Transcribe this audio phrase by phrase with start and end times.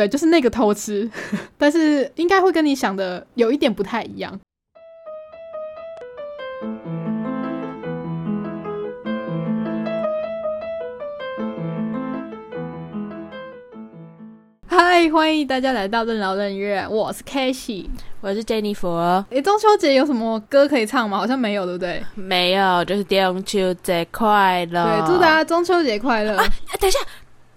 [0.00, 1.10] 对，就是那个偷吃，
[1.58, 4.40] 但是应该会跟你想的有一点不太一样。
[14.66, 17.90] 嗨，欢迎大家来到任劳任怨，我是 k a s h y
[18.22, 19.22] 我是 Jennifer。
[19.28, 21.18] 诶，中秋节有什么歌可以唱吗？
[21.18, 22.02] 好像没有，对不对？
[22.14, 24.82] 没有，就是中秋节快乐。
[24.82, 26.38] 对，祝大家中秋节快乐。
[26.38, 26.46] 啊，
[26.80, 26.98] 等一下，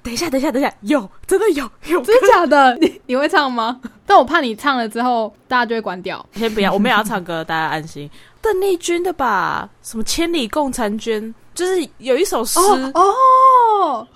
[0.04, 2.75] 等一下，等一下，等一下，有，真的有，有，真的假的？
[2.75, 3.79] 你你会唱吗？
[4.05, 6.23] 但我怕你唱了之后，大家就会关掉。
[6.33, 8.09] 先不要，我们也要唱歌，大家安心。
[8.42, 9.69] 邓丽君的吧？
[9.81, 11.33] 什么千里共婵娟？
[11.55, 13.14] 就是有一首诗哦，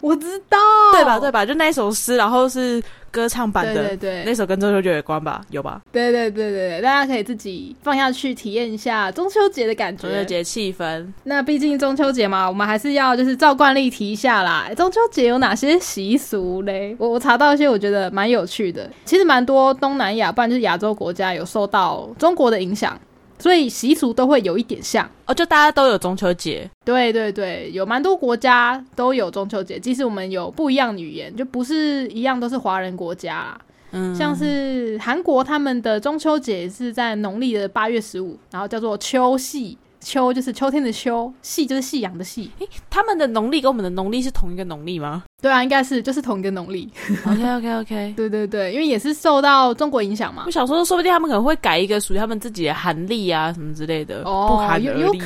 [0.01, 0.57] 我知道，
[0.93, 1.19] 对吧？
[1.19, 1.45] 对吧？
[1.45, 5.41] 就那一首诗，然后是歌唱版的，对对对，那首跟中秋节有关吧？
[5.49, 5.81] 有吧？
[5.91, 11.05] 对对对对对，大家可以自己放下去体验一下中秋节的感觉，中秋节气氛。
[11.23, 14.69] 那毕竟中秋节嘛，我们还是要就是照惯例提一下啦。
[14.75, 16.95] 中秋节有哪些习俗嘞？
[16.99, 18.89] 我我查到一些，我觉得蛮有趣的。
[19.05, 22.97] 其实蛮多东南亚，不然就是亚洲国家有受到中国的影响。
[23.39, 26.69] 所以习俗都会有一点像哦，就大家都有中秋节。
[26.83, 33.61] 对对对，有蛮多国家都有中秋节，即使我们有不一样语言，就不是一样都是华人国家啦。
[33.91, 39.77] 嗯，像是韩国他们的中秋节是在农历的八月十五，然后叫做秋夕。
[40.07, 42.49] 秋就是秋天的秋，夕就是夕阳的夕。
[42.59, 45.25] 诶，他们的农历跟我们的农历是同一个农历吗？
[45.41, 46.89] 对啊，应该是就是同一个农历。
[47.25, 50.43] OK OK OK， 对对对，因为也是受到中国影响嘛。
[50.45, 54.23] 我想说，说不定他们可能会改一个属于他们自己的韩历啊，什么之类的。
[54.23, 55.21] 哦，不寒而栗。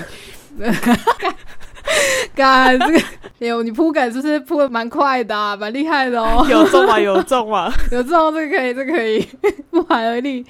[2.35, 2.99] 干这个，
[3.39, 6.45] 哎呦，你铺梗是不是铺的蛮快的，蛮厉害的哦？
[6.49, 6.99] 有中吗？
[6.99, 7.71] 有中吗？
[7.91, 9.27] 有中，这个可以，这个可以，
[9.69, 10.45] 不寒而栗。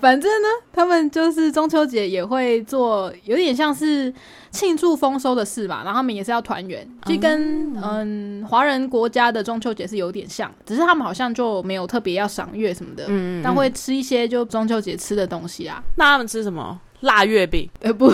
[0.00, 4.12] 反正呢，他们就是中秋节也会做，有点像是
[4.50, 5.82] 庆祝丰收的事吧。
[5.84, 15.82] 然后他们也是要团圆，就跟嗯华人国家的中秋节是有点像，只是他们好像就没有特别要赏月什么的，嗯，但会吃一些就中秋节吃的东西啊。
[15.96, 16.78] 那他们吃什么？
[17.00, 17.68] 腊月饼？
[17.80, 18.10] 呃，不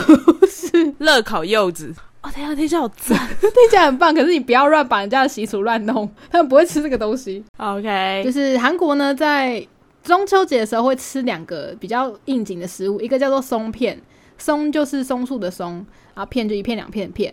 [0.46, 1.92] 是，热烤柚子。
[2.22, 4.14] 哦，天啊，听起来好赞，听起来很棒。
[4.14, 7.42] 可是你不要乱把人家的习俗乱弄， 他们不会吃这个东西。
[7.56, 9.66] OK，就是韩国呢，在
[10.02, 13.98] 中秋节的时候会吃两个比较应景的食物，一个叫做松片，
[14.36, 15.74] 松就是松树的松，
[16.14, 17.32] 然后片就一片两片片，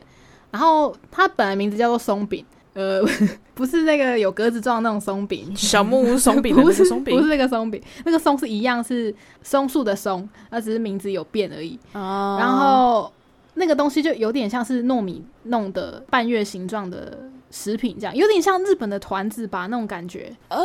[0.51, 3.01] 然后它本来名字叫做松饼，呃，
[3.53, 11.77] 不是那个有格子状那种松饼，小木屋松饼 不是松饼，不是那个松饼，那个松是一样是松树的松，它只是名字有变而已。
[11.93, 13.11] 哦，然后
[13.57, 17.17] 那个东西就有点像是糯米弄的半月形状的
[17.51, 20.35] 食品，这样有点像日本的团子吧那种感觉。
[20.49, 20.63] 呃。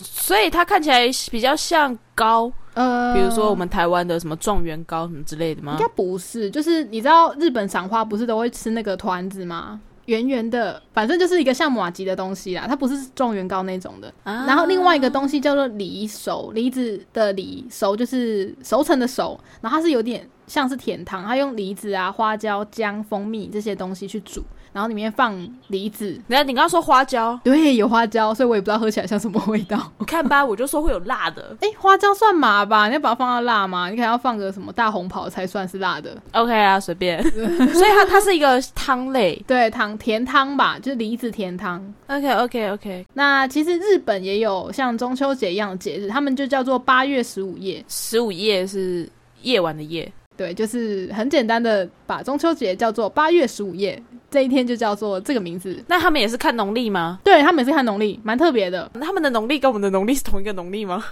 [0.00, 5.72] 所以它看起来比较像糕，呃，比如说我们台湾的什么状元糕什么之类的吗？
[5.72, 9.80] 应该不是，就是你知道日本赏花不是都会吃那个团子吗？
[10.04, 14.12] 圆圆的，反正就是一个像马吉的东西啦，它不是状元糕那种的。
[14.22, 24.42] 然后另外一个东西叫做梨熟，梨子的梨熟就是熟成的熟，然后它是有点像是甜汤，它用梨子啊、花椒、姜、蜂蜜这些东西去煮。
[24.70, 25.34] 然后里面放
[25.68, 29.90] 梨子，你看你刚刚说花椒，对，有花椒，所以我也不知道喝起来像什么味道。
[30.06, 31.56] 看吧，我就说会有辣的。
[31.62, 32.86] 哎，花椒算麻吧？
[32.86, 33.88] 你要把它放到辣吗？
[33.88, 36.16] 你可能要放个什么大红袍才算是辣的。
[36.32, 37.20] OK 啊，随便。
[37.72, 41.82] 所以它它是一个汤类，对，汤甜汤吧，就是梨子甜汤。
[42.06, 43.06] OK OK OK。
[43.14, 47.82] 那其实日本也有像中秋节一样的节日，他们就叫做八月十五夜。
[47.88, 49.08] 十五夜是
[49.42, 50.12] 夜晚的夜。
[50.38, 54.00] 对，就是很简单的把中秋节叫做八月十五夜。
[54.30, 55.82] 这一天就叫做这个名字。
[55.88, 57.18] 那他们也是看农历吗？
[57.24, 58.88] 对他们也是看农历，蛮特别的。
[59.00, 61.02] 他们的农历跟我们的农历是同一个农历吗？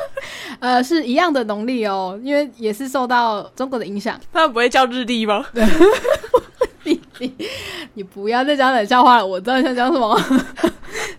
[0.60, 4.20] 呃，是一样的农历哦，因为也是受到中国的影响。
[4.32, 5.44] 他们不会叫日历吗？
[6.84, 7.34] 你你
[7.94, 10.20] 你不要再讲冷笑话了，我知道你想讲什么。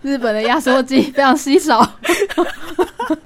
[0.03, 1.79] 日本的压缩机非常稀少。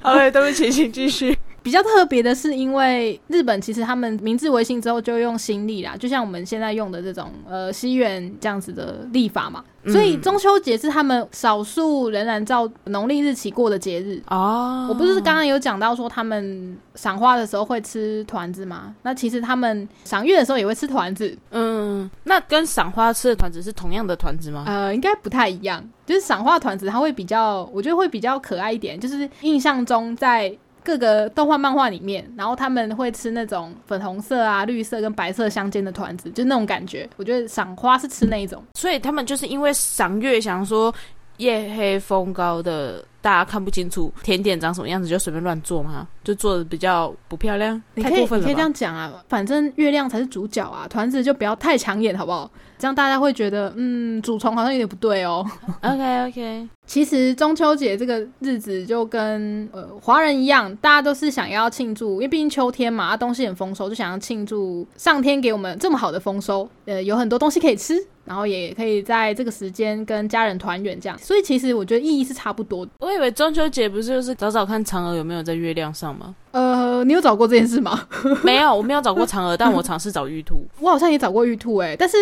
[0.02, 1.38] 好嘞对不起，请继续。
[1.66, 14.86] 比较特别的是，因为日本其实他们明治维新之后就用新历啦，就像我们现在用的这种呃西元这样子的历法嘛，所以中秋节是他们少数仍然照农历日期过的节日哦。
[14.88, 18.94] 我不是刚刚有讲到说他们赏花的时候会吃团子吗？
[19.02, 21.36] 那其实他们赏月的时候也会吃团子。
[21.50, 24.66] 嗯，那跟赏花吃的团子是同样的团子吗？
[24.68, 30.56] 呃，应该不太一样，就是赏花团子它会比较，我觉得会比较可爱一点，就是印象中在。
[30.86, 37.10] 各个动画漫画里面，然后他们会吃那种粉红色啊、绿色跟白色相间的团子，就那种感觉。
[37.18, 40.94] 我觉得赏花是吃那一种，所以他们就是因为赏月，想说
[41.38, 47.82] 夜黑风高的大家看不清楚甜点长什么样子，就随便乱做嘛，就做的比较不漂亮。
[47.96, 52.50] 你可以可以这样讲啊，反正月亮才是主角啊，团子就不要太抢眼，好不好？
[52.78, 55.44] 这这样大家会觉得，嗯，主从好像有点不对哦。
[55.82, 71.18] OK OK，其实中秋节这个日子就跟呃华人一样，大家都是想要庆祝，因为毕竟秋天嘛，啊东西很丰收，就想要庆祝上天给我们这么好的丰收，呃，有很多东西可以吃，然后也可以在这个时间跟家人团圆这样。
[71.18, 72.92] 所以其实我觉得意义是差不多的。
[73.00, 76.36] 我以为中秋节不是就是找找看嫦娥有没有在月亮上吗？
[76.52, 78.08] 呃，你有找过这件事吗？
[78.44, 80.64] 没有，我没有找过嫦娥，但我尝试找玉兔。
[80.80, 82.18] 我好像也找过玉兔诶、但是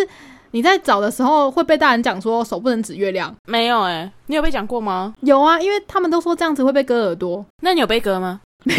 [0.52, 3.36] 你在找的时候会被大人讲说手不能指月亮。
[3.48, 5.14] 没有哎、你有被讲过吗？
[5.22, 7.46] 有啊，因为他们都说这样子会被割耳朵。
[7.62, 8.42] 那你有被割吗？
[8.64, 8.74] 没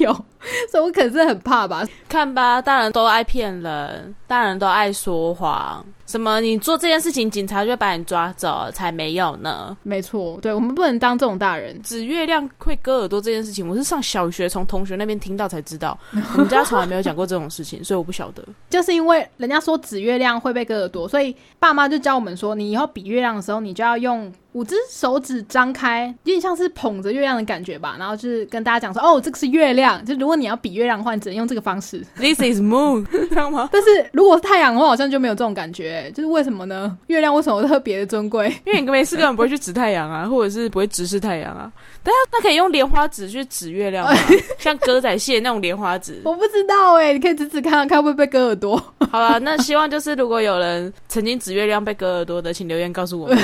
[0.00, 0.24] 有，
[0.70, 1.86] 所以我可是很怕吧。
[2.08, 5.84] 看吧，大人都爱骗人，大人都爱说谎。
[6.06, 6.40] 什么？
[6.40, 9.76] 你做这件事情，警察就会把你抓走，才没有呢。
[9.84, 11.80] 没错，对我们不能当这种大人。
[11.82, 15.96] 指月亮会割耳朵这件事情，我是上小学从同学那边听到才知道，
[16.32, 18.42] 我们家从来没有讲过这种事情，所以我不晓得。
[18.70, 27.94] 就是因为人家说指月亮会被割耳朵，所以爸妈就教我们说，你以后比月亮的时候，你就要用五只手指张开，有点像是捧着月亮的感觉吧。
[28.00, 30.04] 然后就是跟大家讲说，哦，这个是月亮。
[30.04, 32.04] 就如果你要比月亮的话，你只能用这个方式。
[32.16, 33.68] This is moon， 知道吗？
[33.72, 36.10] 但是如果是太阳的话，好像就没有这种感觉。
[36.14, 36.96] 就是为什么呢？
[37.08, 38.48] 月亮为什么特别的尊贵？
[38.64, 41.70] 因为你没事根本不会去指太阳啊， 或者是不会直视太阳啊。
[42.02, 44.12] 但是那可以用莲花指去指月亮吗？
[44.58, 46.20] 像歌仔戏的那种莲花指。
[46.24, 48.82] 我不知道哎、你可以指指看看看会不会被割耳朵。
[49.10, 53.36] 好了，那希望就是如果有人曾经指月亮被割耳朵的，请留言告诉我们。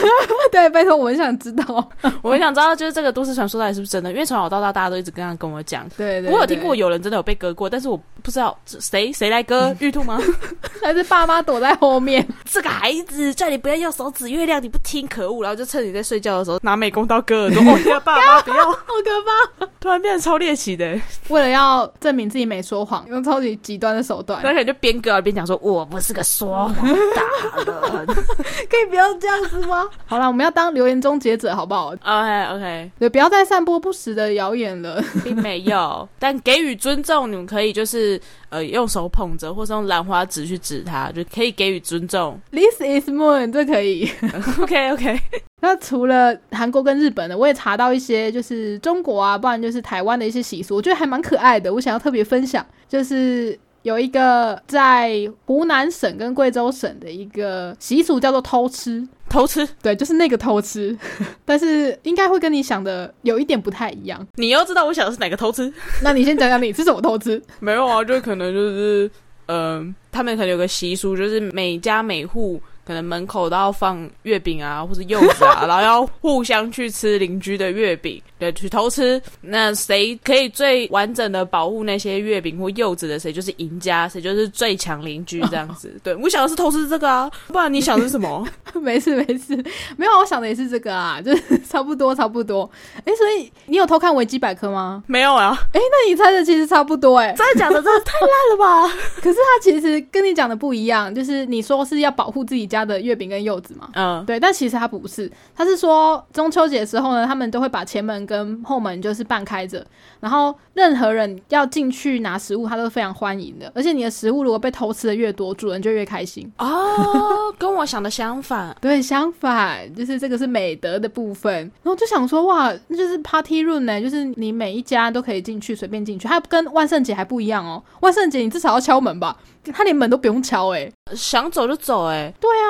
[0.52, 1.90] 对，拜托，我很想知道。
[2.22, 4.10] 我很想知道，就是这个都市传说到底是不是真的？
[4.12, 5.88] 因为从小到大大家都一直这样跟我讲。
[5.96, 10.18] 对对我有听过，有人真的有被割过，但是我不知道这谁谁来割 玉兔吗？
[10.82, 12.26] 还是爸妈躲在后面。
[12.50, 15.42] 这个孩子叫你不要用手指月亮，你不听，可恶！
[15.42, 17.60] 然后就趁你在睡觉的时候拿美工刀割耳朵。
[17.60, 18.64] 哦，天啊，爸妈不要！
[18.66, 19.66] 好可怕！
[19.80, 26.74] 突然变得超猎奇的，为了要证明自己没说谎，用超级极端的手段，而且就边割边讲说：“我不是个说谎
[27.14, 28.06] 大人。
[28.06, 29.88] 可以不要这样子吗？
[30.06, 35.02] 好了，我们要当留言终结者，好不好？”OK OK，对，不要再散播不实的谣言了。
[35.24, 42.40] 并没有，但给予尊重，你们可以就是呃用手捧着，或是用兰花指去指它，就可以给予尊重。
[42.50, 44.10] This is moon，这可以。
[44.60, 45.20] OK OK，
[45.62, 51.72] 那除了韩国跟日本的，我也查到一些就是中国啊，不然就是台湾的一些习俗，我觉得还蛮可爱的。
[51.72, 59.06] 我想要特别分享，就是有一个在湖南省跟贵州省的一个习俗叫做偷吃。
[59.28, 60.96] 偷吃，对，就是那个偷吃，
[61.44, 64.26] 但是应该会跟你想的有一点不太一样。
[64.36, 65.72] 你又知道我想的是哪个偷吃？
[66.02, 67.42] 那你先讲讲你是怎么偷吃？
[67.60, 69.10] 没有啊，就可能就是，
[69.46, 79.20] 嗯、他们可能有个习俗，就是每家每户可能门口都要放月饼啊，或者柚子啊， 然后要互相去吃邻居的月饼，对，去偷吃。
[79.40, 85.94] 那谁可以最完整的保护那些月饼或柚子的，谁就是赢家，谁就是最强邻居这样子。
[86.02, 88.46] 对我想的是偷吃这个啊，不然你想的是什么？
[88.74, 89.56] 没事没事，
[89.96, 92.70] 没有，我想的也是这个啊， 就是差不多差不多。
[93.04, 95.02] 哎，所以你有偷看维基百科吗？
[95.06, 97.76] 没有啊，哎那你猜的其实差不多哎，真的假的？
[97.82, 98.94] 真的太烂了吧！
[99.22, 103.88] 可是他其实跟你讲的不一样，就是你说是要保护自己家的月饼跟柚子嘛。
[103.94, 109.86] 嗯，对，但其实他不是，他是说中秋节的时候呢，他们都会把前门跟后门就是半开着，
[110.20, 113.70] 然后任何人要进去拿食物，他都非常欢迎的。
[113.74, 116.50] 而且你的食物如果被偷吃的越多，主人就越开心。
[116.58, 118.76] 哦，跟我想的相反。
[118.82, 121.54] 对，相反，就是这个是美德的部分。
[121.54, 126.26] 然后就想说，哇，那就是 party room 呢，就是你每一家都可以进去，随便进去。
[126.26, 129.36] 它跟万圣节还不一样哦，万圣节你至少要敲门吧，
[129.72, 132.65] 他连门都不用敲，哎，想走就走、欸，对啊，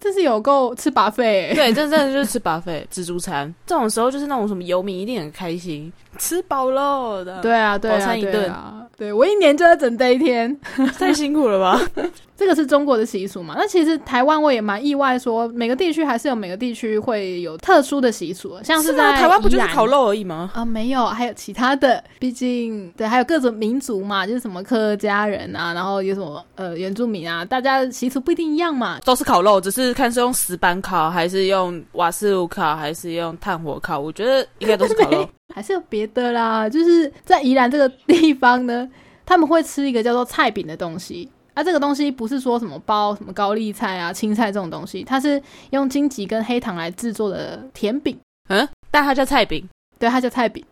[0.00, 3.54] 这是有够吃把费，哎，对，这真的就是吃 buffet 自助餐。
[3.66, 10.56] 这种时候就是那种什么游民一定很开心，吃饱喽的。，对啊，对啊，饱餐一顿啊，对我一年就在等这一天。
[10.98, 11.80] 太辛苦了吧？
[12.36, 13.54] 这个是中国的习俗嘛？
[13.58, 19.18] 那其实台湾我也蛮意外说每个地区还是有每个地区会有特殊的习俗，像是在吗？
[19.18, 20.50] 台湾不就是烤肉而已吗？
[20.54, 28.98] 啊、没有，还有其他的，毕竟对，还有各种民族嘛，就是什么客家人啊，然后有什么呃原住民啊，大家的习俗不一定一样嘛。
[29.04, 33.98] 都是烤肉，只是看是用石板烤，还是用瓦斯炉烤，还是用炭火烤。
[34.00, 35.28] 我觉得应该都是烤肉。
[35.54, 38.88] 还是有别的啦，就是在宜兰这个地方呢，
[39.26, 41.28] 他们会吃一个叫做菜饼的东西。
[41.52, 48.16] 啊，这个东西不是说什么包什么高丽菜啊、青菜这种东西，它是用荆棘跟黑糖来制作的甜饼，
[48.48, 49.68] 嗯，但它叫菜饼。
[49.98, 50.64] 对，它叫菜饼。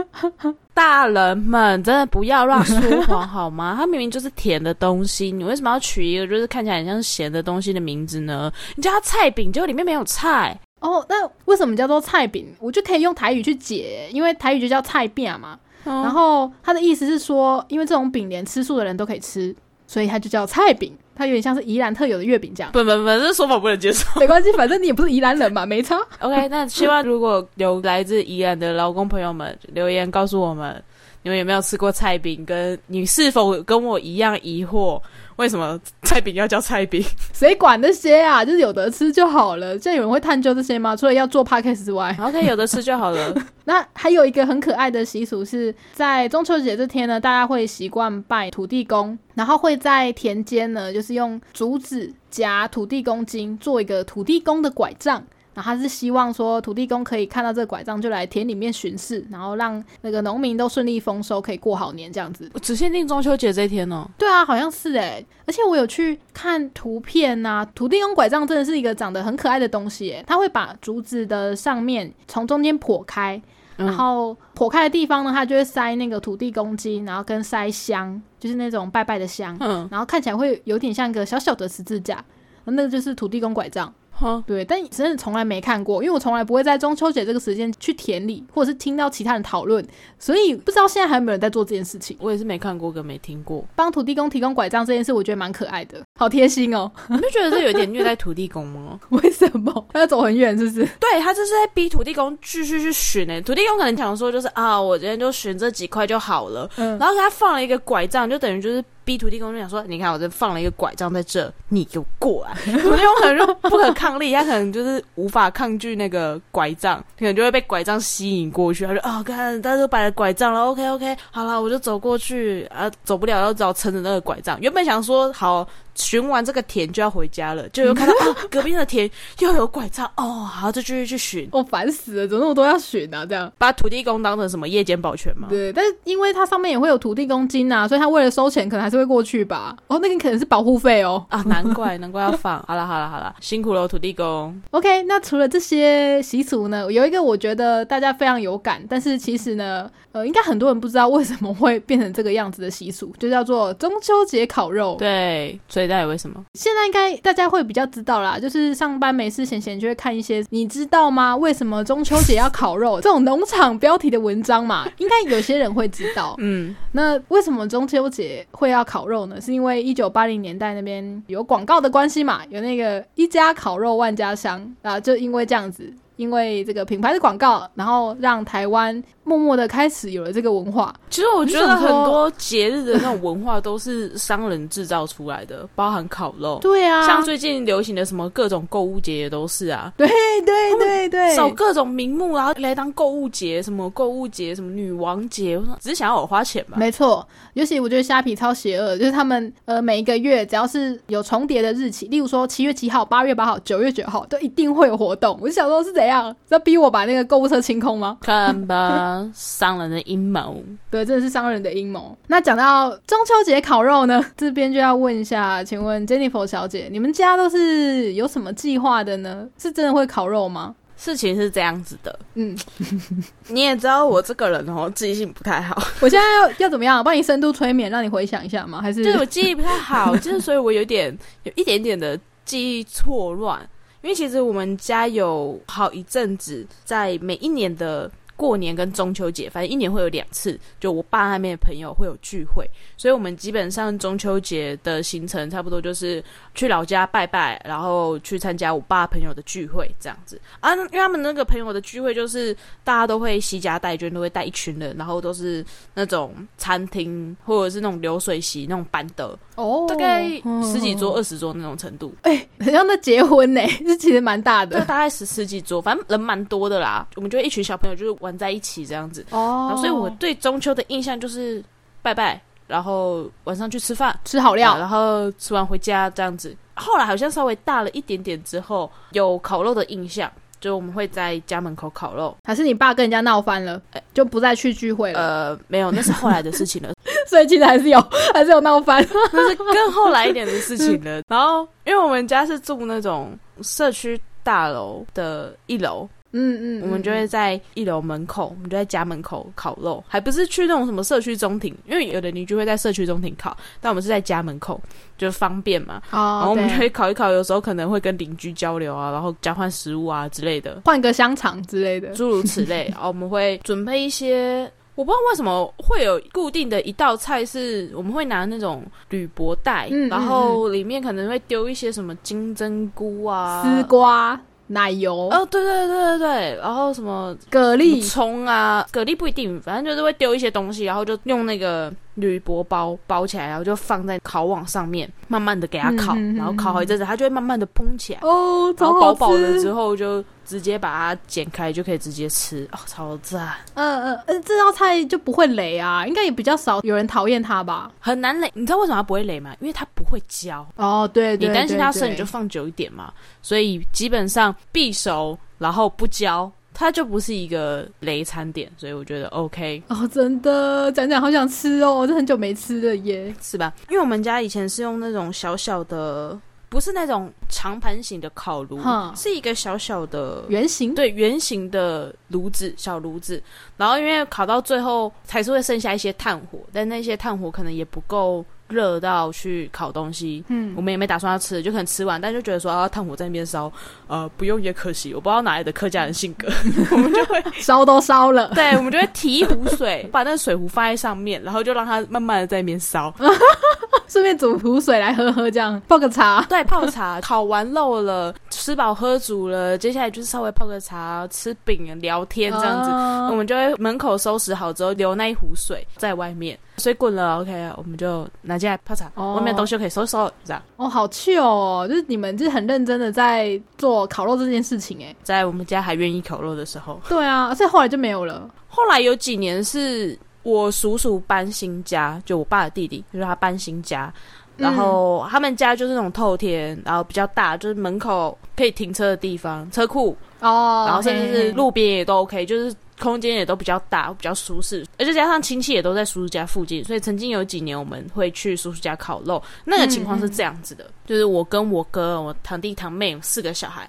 [0.74, 3.74] 大人们真的不要乱说谎好吗？
[3.78, 8.50] 它明明就是甜的东西，你为什么要取一个就是看起来很像咸的东西的名字呢？
[8.74, 10.58] 你叫它菜饼，结果里面没有菜。
[10.80, 12.54] 哦，那为什么叫做菜饼？
[12.58, 15.58] 我就可以用台语去解，因为台语就叫菜饼嘛。
[15.84, 19.54] 然然后后他的意思是说，因为这种饼连吃素的人都可以吃，
[19.86, 20.96] 所以它就叫菜饼。
[21.14, 22.70] 它有点像是宜兰特有的月饼这样。
[22.72, 24.04] 不不不，这说法不能接受。
[24.20, 25.96] 没关系，反正你也不是宜兰人嘛，没差。
[26.20, 30.82] OK，那希望如果有来自宜兰的劳工朋友们留言告诉我们，
[31.26, 32.44] 你们有没有吃过菜饼？
[32.44, 35.02] 跟你是否跟我一样疑惑，
[35.34, 37.04] 为什么菜饼要叫菜饼？
[37.34, 38.44] 谁管那些啊？
[38.44, 39.72] 就是有得吃就好了。
[39.72, 40.94] 现在有人会探究这些吗？
[40.94, 43.34] 除了要做 podcast 之外，OK，有的吃就好了。
[43.64, 55.20] 那还有一个很可爱的习俗是在中秋节这天呢，大家会习惯拜土地公，然后会在田间呢，就是用竹子夹土地公经，做一个土地公的拐杖。
[55.56, 62.50] 然后他是希望说土地公可以看到这个拐杖就来田里面巡视，然后让那个农民都顺利丰收，可以过好年这样子。
[62.60, 64.06] 只限定中秋节这一天哦。
[64.18, 73.40] 对啊，好像是诶，而且我有去看图片呐、土地公拐杖真的是一个长得很可爱的东西诶，它会把竹子的上面从中间剖开，
[73.78, 82.22] 嗯然后剖开的地方呢，它就会塞那个土地公鸡，然后跟塞香，就是那种拜拜的香，嗯，然后看起来会有点像一个小小的十字架，
[82.64, 83.90] 那个就是土地公拐杖。
[84.18, 89.86] 好，对，但真的从来没看过，因为我从来不会在中秋节这个时间去田里，或者是听到其他人讨论，
[90.18, 92.16] 所以不知道现在还有没有人在做这件事情。
[92.18, 93.62] 我也是没看过跟没听过。
[93.74, 96.90] 帮土地公提供拐杖这件事，我觉得蛮可爱的，好贴心哦。
[97.10, 98.98] 你不觉得这有点虐待土地公吗？
[99.10, 100.56] 为什么他要走很远？
[100.58, 100.88] 是不是？
[100.98, 112.52] 对他就是在逼土地公继续去寻诶、土地公可能想说就是啊，我今天就寻这几块就好了，嗯，然后他放了一个拐杖，就等于就是 B 土地公就想说，你看我这放了一个拐杖在这，你给我过来。
[112.64, 118.84] 土地公可能就不可抗力，他可能就是无法抗拒那个拐杖，可能就会被拐杖吸引过去。
[118.84, 124.60] 他说：‘哦，看大家都摆了拐杖了，OK OK，好了，我就走过去啊，走不了，要只好撑着那个拐杖。
[124.60, 125.66] 原本想说好。
[125.96, 129.10] 寻完这个田就要回家了，就又看到 啊，隔壁的田
[129.40, 133.26] 又有拐杖哦，好，就继续去寻，我、烦死了，怎么那么多要巡啊？
[133.26, 133.50] 这样。
[133.58, 135.48] 把土地公当成什么夜间保全吗？
[135.50, 139.76] 对，但是因为它上面也会有土地公金啊，所以他为了收钱，可能还是会过去吧。
[139.88, 141.24] 哦，那个可能是保护费哦。
[141.30, 142.62] 啊，难怪难怪要放。
[142.68, 144.60] 好了好了好了，辛苦了土地公。
[144.70, 154.96] OK，那除了这些习俗呢，有一个我觉得大家非常有感，但是其实呢，呃，应该很多人不知道为什么会变成这个样子的习俗，就叫做中秋节烤肉。
[154.98, 156.44] 对，所以到底为什么？
[156.54, 161.36] 现在应该大家会比较知道啦，就是上班没事闲闲就会看一些，你知道吗？
[161.36, 166.34] 为什么中秋节要烤肉这种农场标题的文章嘛， 应该有些人会知道。
[166.38, 169.40] 嗯，那为什么中秋节会要烤肉呢？
[169.40, 175.92] 是因为一九八零年代那边有广告的关系嘛，有那个一家烤肉万家香啊，就因为这样子。
[176.16, 180.94] 因为这个品牌的广告，然后让台湾默默的开始有了这个文化。
[181.10, 186.58] 其实我觉得很多节日的那种文化都是商人制造出来的， 包含烤肉。
[186.60, 190.06] 对啊，像最近流行的什么各种购物节也都是啊，对
[190.44, 196.76] 对对对，找各种名目，然后来当购物节，什么购物节，什么女王节，我说只是想要我花钱吧。
[196.76, 205.38] 没错，尤其我觉得虾皮超邪恶，就是他们呃每一个月只要是有重叠的日期，例如说七月七号、八月八号、九月九号，都一定会有活动。
[205.40, 208.16] 我就想说是怎样，要逼我把那个购物车清空吗？
[208.20, 210.62] 看吧，商人的阴谋。
[210.90, 212.16] 对，真的是商人的阴谋。
[212.28, 219.46] 那讲到中秋节烤肉呢， 这边就要问一下，请问 Jennifer 小姐，你们家都是有什么计划的呢？
[219.58, 220.74] 是真的会烤肉吗？
[220.98, 222.56] 事情是这样子的，嗯，
[223.48, 227.04] 你也知道我这个人哦，记性不太好，我现在要要怎么样？
[227.04, 228.80] 帮你深度催眠，让你回想一下吗？
[228.80, 233.60] 还是就是我记忆不太好，就是所以我有点有一点点的记忆错乱，
[234.06, 238.08] 因为其实我们家有好一阵子在每一年的。
[238.36, 246.22] 过年跟中秋节，反正一年会有两次，就我爸那边的朋友会有聚会，所以我们基本上中秋节的行程差不多就是
[246.54, 250.74] 去老家拜拜，然后去参加我爸朋友的聚会这样子啊。
[250.76, 255.64] 因为他们那个朋友的聚会就是大家都会惜家带眷，都会带一群人，然后都是
[255.94, 260.28] 那种餐厅或者是那种流水席那种班的，哦，大概
[260.62, 262.14] 十几桌、嗯二十桌那种程度。
[262.22, 267.06] 哎、很像在结婚呢， 这其实蛮大对，的大概十十几桌，反正人蛮多的啦。
[267.14, 269.24] 我们就一群小朋友就是玩在一起这样子。
[269.30, 271.62] 哦然后，所以我对中秋的印象就是
[272.02, 276.54] 拜拜，然后晚上去吃饭，吃好料，然后吃完回家这样子。
[276.74, 280.30] 后来好像稍微大了一点点之后，有烤肉的印象，
[280.60, 282.36] 就我们会在家门口烤肉。
[282.44, 283.80] 还是你爸跟人家闹翻了，
[284.12, 286.92] 就不再去聚会了，呃，没有，那是后来的事情了，
[287.26, 287.98] 所以其实还是有，
[288.34, 289.02] 还是有闹翻。
[289.32, 291.22] 那是更后来一点的事情了。
[291.28, 304.80] 然后，因为我们家是住那种社区大楼的一楼，嗯嗯，我们就会在一楼门口，我们就在家门口烤肉，还不是去那种什么社区中庭，因为有的邻居会在社区中庭烤，但我们是在家门口，
[305.16, 306.02] 就方便嘛。
[306.10, 312.08] 哦，然后我们就对会烤一烤，有时候可能会跟邻居交流啊，然后交换食物啊之类的，换个香肠之类的。
[312.14, 312.88] 诸如此类。
[312.92, 347.90] 然 后我们会准备一些我不知道为什么会有固定的一道菜是我们会拿那种铝箔袋，然后里面可能会丢一些什么金针菇啊、丝瓜、奶油、哦，对对对对对，然后什么蛤蜊，葱啊，蛤蜊不一定，反正就是会丢一些东西，然后就用那个铝箔包包起来，然后就放在烤网上面，慢慢的给它烤，然后烤好一阵子，它就会慢慢的蓬起来，哦，然后饱饱了之后就直接把它剪开，就可以直接吃，哦，超赞，嗯嗯嗯，这道菜就不会雷啊，应该也比较少有人讨厌它吧？
[348.00, 348.50] 很难雷。
[348.54, 349.54] 你知道为什么它不会雷吗？
[349.60, 356.50] 因为它不会焦，哦，对对你担心它对生，你就放久一点嘛，所以基本上必熟，然后不焦。
[356.78, 359.82] 它就不是一个雷餐点，所以我觉得 OK。
[359.88, 363.34] 哦，真的讲讲好想吃哦，我这很久没吃了耶。
[363.40, 363.72] 是吧？
[363.88, 368.80] 因为我们家以前是用那种小小的，不是那种长盘型的烤炉，
[369.14, 370.44] 是一个小小的。
[370.48, 373.42] 圆形，对圆形的炉子，小炉子，
[373.76, 380.74] 然后因为烤到最后还是会剩下一些炭火，但那些炭火可能也不够热到去烤东西，嗯。
[380.76, 383.72] 我们也没打算要吃，就可能吃完，但就觉得说啊，炭火在那边烧，
[384.08, 386.48] 呃，不用也可惜，我不知道哪来的客家人性格，
[386.90, 393.14] 我们就会烧都烧了，对，我们就会提一壶水，把那个水壶放在上面，然后就让它慢慢的在那边烧，
[394.08, 396.44] 顺便煮壶水来喝喝，这样泡个茶。
[396.48, 402.90] 对，泡茶，烤完肉了，吃饱喝足了，接下来就是稍微泡个茶，吃饼，聊天这样子。
[402.90, 409.10] 哦我们就会门口收拾好之后，留那一壶水在外面，水滚了，OK，我们就拿进来泡茶。
[409.14, 410.62] 哦外面的东西就可以收收，这样。
[410.76, 418.48] 哦，好气哦，就是你们就是很认真的在做烤肉这件事情，哎，在我们家还愿意烤肉的时候，对啊，所以后来就没有了。
[418.68, 420.16] 后来有几年是
[420.46, 424.12] 我叔叔搬新家，就我爸的弟弟，就是他搬新家。
[424.56, 439.42] 然后他们家就是那种透天，然后比较大，就是门口可以停车的地方，车库，哦，然后甚至是路边也都 OK，就是空间也都比较大，比较舒适，而且加上亲戚也都在叔叔家附近，所以曾经有几年我们会去叔叔家烤肉。
[439.64, 443.86] 那个情况是这样子的，就是我跟我哥、我堂弟堂妹四个小孩，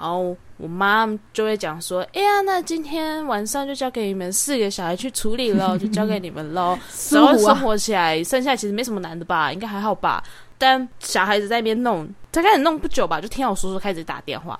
[0.00, 6.78] 然后我妈就会讲说：“哎呀，那今天晚上就交给你们四个小孩去处理喽， 就交给你们喽。
[7.12, 10.22] 然后生活起来，剩下其实没什么难的吧，应该还好吧。
[10.56, 14.58] 但小孩子在那边弄，才开始弄不久吧，就听到我叔叔开始打电话，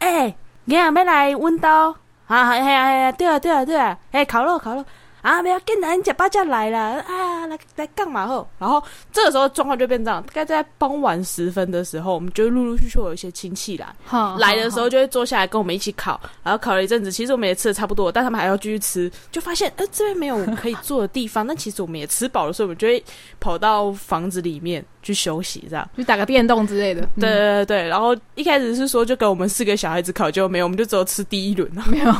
[0.00, 1.90] 哎、你啊要来温刀
[2.26, 2.48] 啊？
[2.50, 4.84] 哎呀哎呀，对啊对啊对啊，哎、烤肉烤肉
[5.22, 8.46] 啊，不要跟男人假巴就来了啊，来来干嘛后？
[8.58, 8.82] 然后
[9.12, 23.02] 这个时候状况就变这样，大概在傍晚时分的时候，我们就陆陆续续有一些亲戚来，好来的时候就会坐下来跟我们一起烤，然后烤了一阵子，其实我们也吃的差不多，但他们还要继续吃，就发现呃这边没有可以坐的地方，那其实我们也吃饱了，所以我们就会
[23.38, 25.88] 跑到房子里面去休息，这样。
[25.96, 27.02] 就打个电动之类的。
[27.20, 32.12] 对嗯，对对对，然后一开始是说就给我们四个小孩子烤，就没有，我们就只有吃第一轮，没有，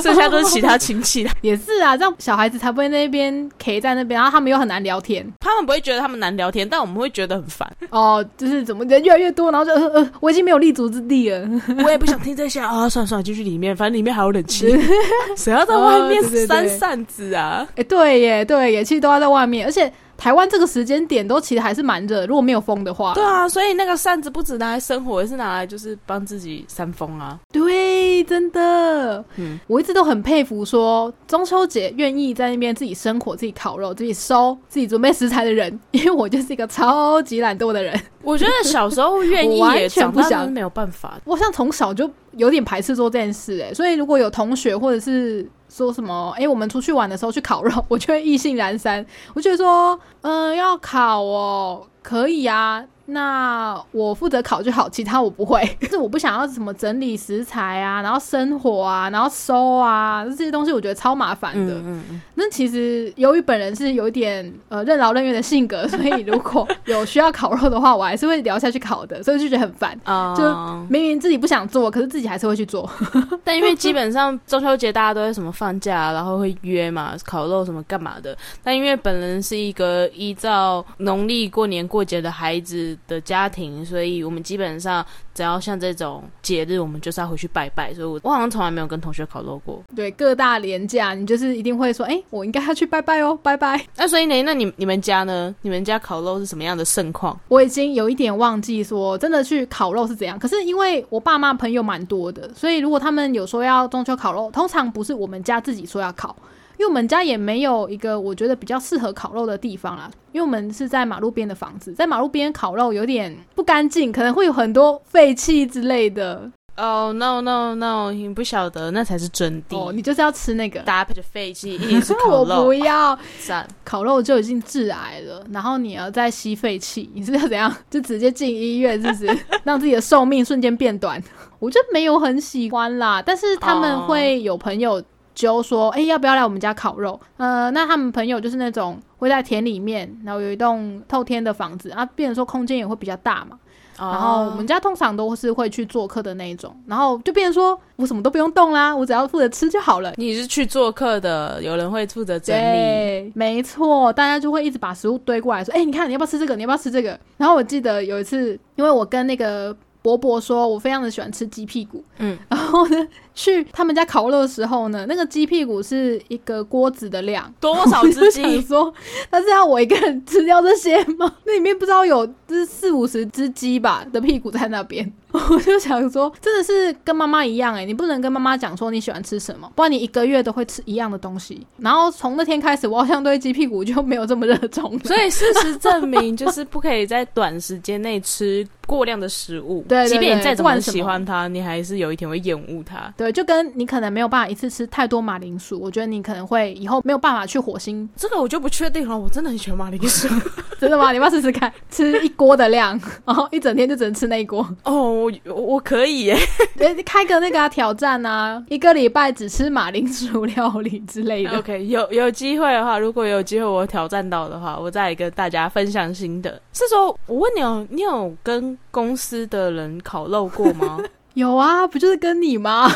[0.00, 1.30] 剩下都是其他亲戚的。
[1.42, 7.70] 也是啊，让小孩子才不会那边 K 在那边，然后他们又很难聊天他们不会觉得他们难聊天，但我们会觉得很烦。
[7.90, 11.48] 哦，就是怎么人越来越多，然后就呃呃，我已经没有立足之地了。
[11.84, 14.66] 我也不想听这些啊，算了算了，进去里面，反正里面还有冷气，
[15.36, 17.66] 谁要在外面扇扇子啊？
[17.76, 27.38] 哎、对耶，对耶，其实都要在外面，而且台湾这个时间点都其实还是蛮热，如果没有风的话，对啊，所以那个扇子不止拿来生火，也是拿来就是帮自己扇风啊。
[27.52, 37.98] 对，真的，嗯，我一直都很佩服说中秋节愿意在那边自己生火、自己烤肉、自己收、自己准备食材的人，因为我就是一个超级懒惰的人。
[38.22, 41.20] 我觉得小时候愿意 完也长全不想没有办法。
[41.24, 49.04] 我像从小就有点排斥做这件事，哎，所以如果有同学或者是说什么，哎、我们出去玩的时候去烤肉， 我就会意兴阑珊。
[49.34, 55.64] 我觉得说，嗯、要烤哦，可以啊，那我负责烤就好，其他我不会。
[55.80, 61.74] 就是我不想要什么整理食材啊，然后生火啊，然后收啊，这些东西我觉得超麻烦的。
[61.74, 69.98] 嗯嗯嗯，那其实由于本人是有一点呃任劳任怨的性格，所以如果有需要烤肉的话，我还是会聊下去烤的，所以就觉得很烦。
[70.04, 70.42] 啊、 就
[70.90, 72.90] 明明自己不想做，可是自己还是会去做。
[73.44, 78.36] 但因为基本上中秋节大家都会什么放假，然后会约嘛，烤肉什么干嘛的。
[78.64, 85.04] 但因为本人是一个依照农历过年过节的孩子的家庭，所以我们基本上
[85.34, 87.92] 只要像这种节日，我们就是要回去拜拜。
[87.94, 89.82] 所以我我好像从来没有跟同学烤肉过。
[89.94, 93.84] 对各大廉价，你就是一定会说，哎、我应该要去拜拜哦，拜拜。
[93.96, 95.54] 那 所以呢，那你你们家呢？
[95.62, 97.38] 你们家烤肉是什么样的盛况？
[97.48, 106.34] 我已经有一点忘记说真的去烤肉是怎样，可是因为我爸妈朋友蛮多的，所以如果他们有说要中秋烤肉，通常不是我们家自己说要烤。
[106.78, 116.50] 因为我们家也没有一个我觉得比较适合烤肉的地方啦，因为我们是在马路边的房子，在马路边烤肉有点不干净，可能会有很多废气之类的。
[116.76, 119.78] 哦、no no no，你不晓得，那才是真谛。
[119.78, 120.80] 哦，你就是要吃那个。
[120.80, 123.66] 搭配着废气，一定是我烤肉， 不要赞。
[123.82, 127.74] 烤肉就已经致癌了，然后你要再吸废气，你是要怎样？
[127.88, 131.18] 就直接进医院，是不是 让自己的寿命瞬间变短？
[131.58, 135.02] 我就没有很喜欢啦，但是他们会有朋友
[135.36, 137.20] 揪说，哎、要不要来我们家烤肉？
[137.36, 143.56] 呃，那他们朋友就是那种会在田里面，然后有一栋透天的房子啊，变成说空间也会比较大嘛。
[143.98, 150.12] 然后我们家通常都是会去做客的那一种，然后就变成说我什么都不用动啦，我只要负责吃就好了。
[150.16, 152.60] 你是去做客的，有人会负责整理。
[152.60, 156.54] 对，没错，大家就会一直把食物堆过来，说：“哎、你看你要不要吃这个？
[156.56, 168.60] 你要不要吃这个？”然后我记得有一次，因为我跟那个伯伯说，我非常的喜欢吃鸡屁股，嗯， 然后呢，去他们家烤肉的时候呢，那个鸡屁股是一个锅子的量，多少只鸡？
[168.66, 168.92] 说，
[169.30, 171.32] 他是要我一个人吃掉这些吗？
[171.44, 181.66] 那里面不知道有就是四五十只鸡吧的屁股在那边， 我就想说，真的是跟妈妈一样哎、你不能跟妈妈讲说你喜欢吃什么，不然你一个月都会吃一样的东西。
[181.76, 185.00] 然后从那天开始，我好像对鸡屁股就没有这么热衷了。
[185.04, 189.84] 所以事实证明，就是不可以在短时间内吃过量的食物。
[189.88, 193.12] 对对即便你再怎么喜欢它，你还是有一天会厌恶它。
[193.16, 198.08] 对，就跟你可能没有办法一次吃太多马铃薯，我觉得你可能会以后没有办法去火星。
[198.16, 199.16] 这个我就不确定了。
[199.16, 200.28] 我真的很喜欢马铃薯。
[200.78, 201.10] 真的吗？
[201.10, 201.72] 你要试试看？
[201.90, 204.66] 吃一锅的量，然后一整天就只能吃那一锅。
[204.84, 206.36] 哦，我可以耶。
[206.78, 211.58] 诶开个那个、啊、挑战啊，一个礼拜只吃马铃薯料理之类的。
[211.58, 216.60] OK，有有机会的话，如果有机会我挑战到的话，我再来跟大家分享心得。
[216.74, 220.98] 是说，我问你哦，你有跟公司的人烤肉过吗？
[221.36, 222.90] 有啊，不就是跟你吗？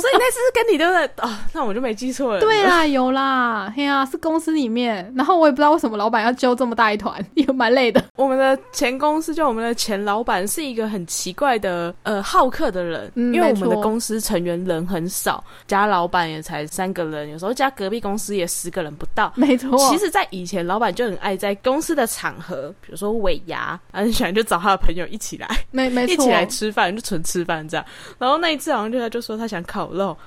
[0.00, 1.28] 所以那次是跟你对不对？
[1.28, 2.40] 啊、那我就没记错了。
[2.40, 5.12] 对啦，有啦，嘿呀、是公司里面。
[5.16, 8.02] 然后我也不知道为什么老板要揪这么大一团，也蛮累的。
[8.16, 19.32] 我们的前公司就我们的前老板是一个很奇怪的呃好客的人，嗯因为我们的公司成员人很少，加老板也才三个人，有时候加隔壁公司也十个人不到。
[19.34, 27.84] 没错，其实，在以前，老板就很爱在公司的场合，比如说尾牙，很喜欢就找他的朋友一起来，没没错，一起来吃饭，就纯吃饭这样。
[28.18, 29.62] 然后那一次好像就他就说他想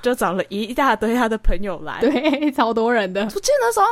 [0.01, 1.99] 就找了一大堆他的朋友来。
[2.01, 3.29] 对， 超多人的我。
[3.29, 3.85] 记得那时候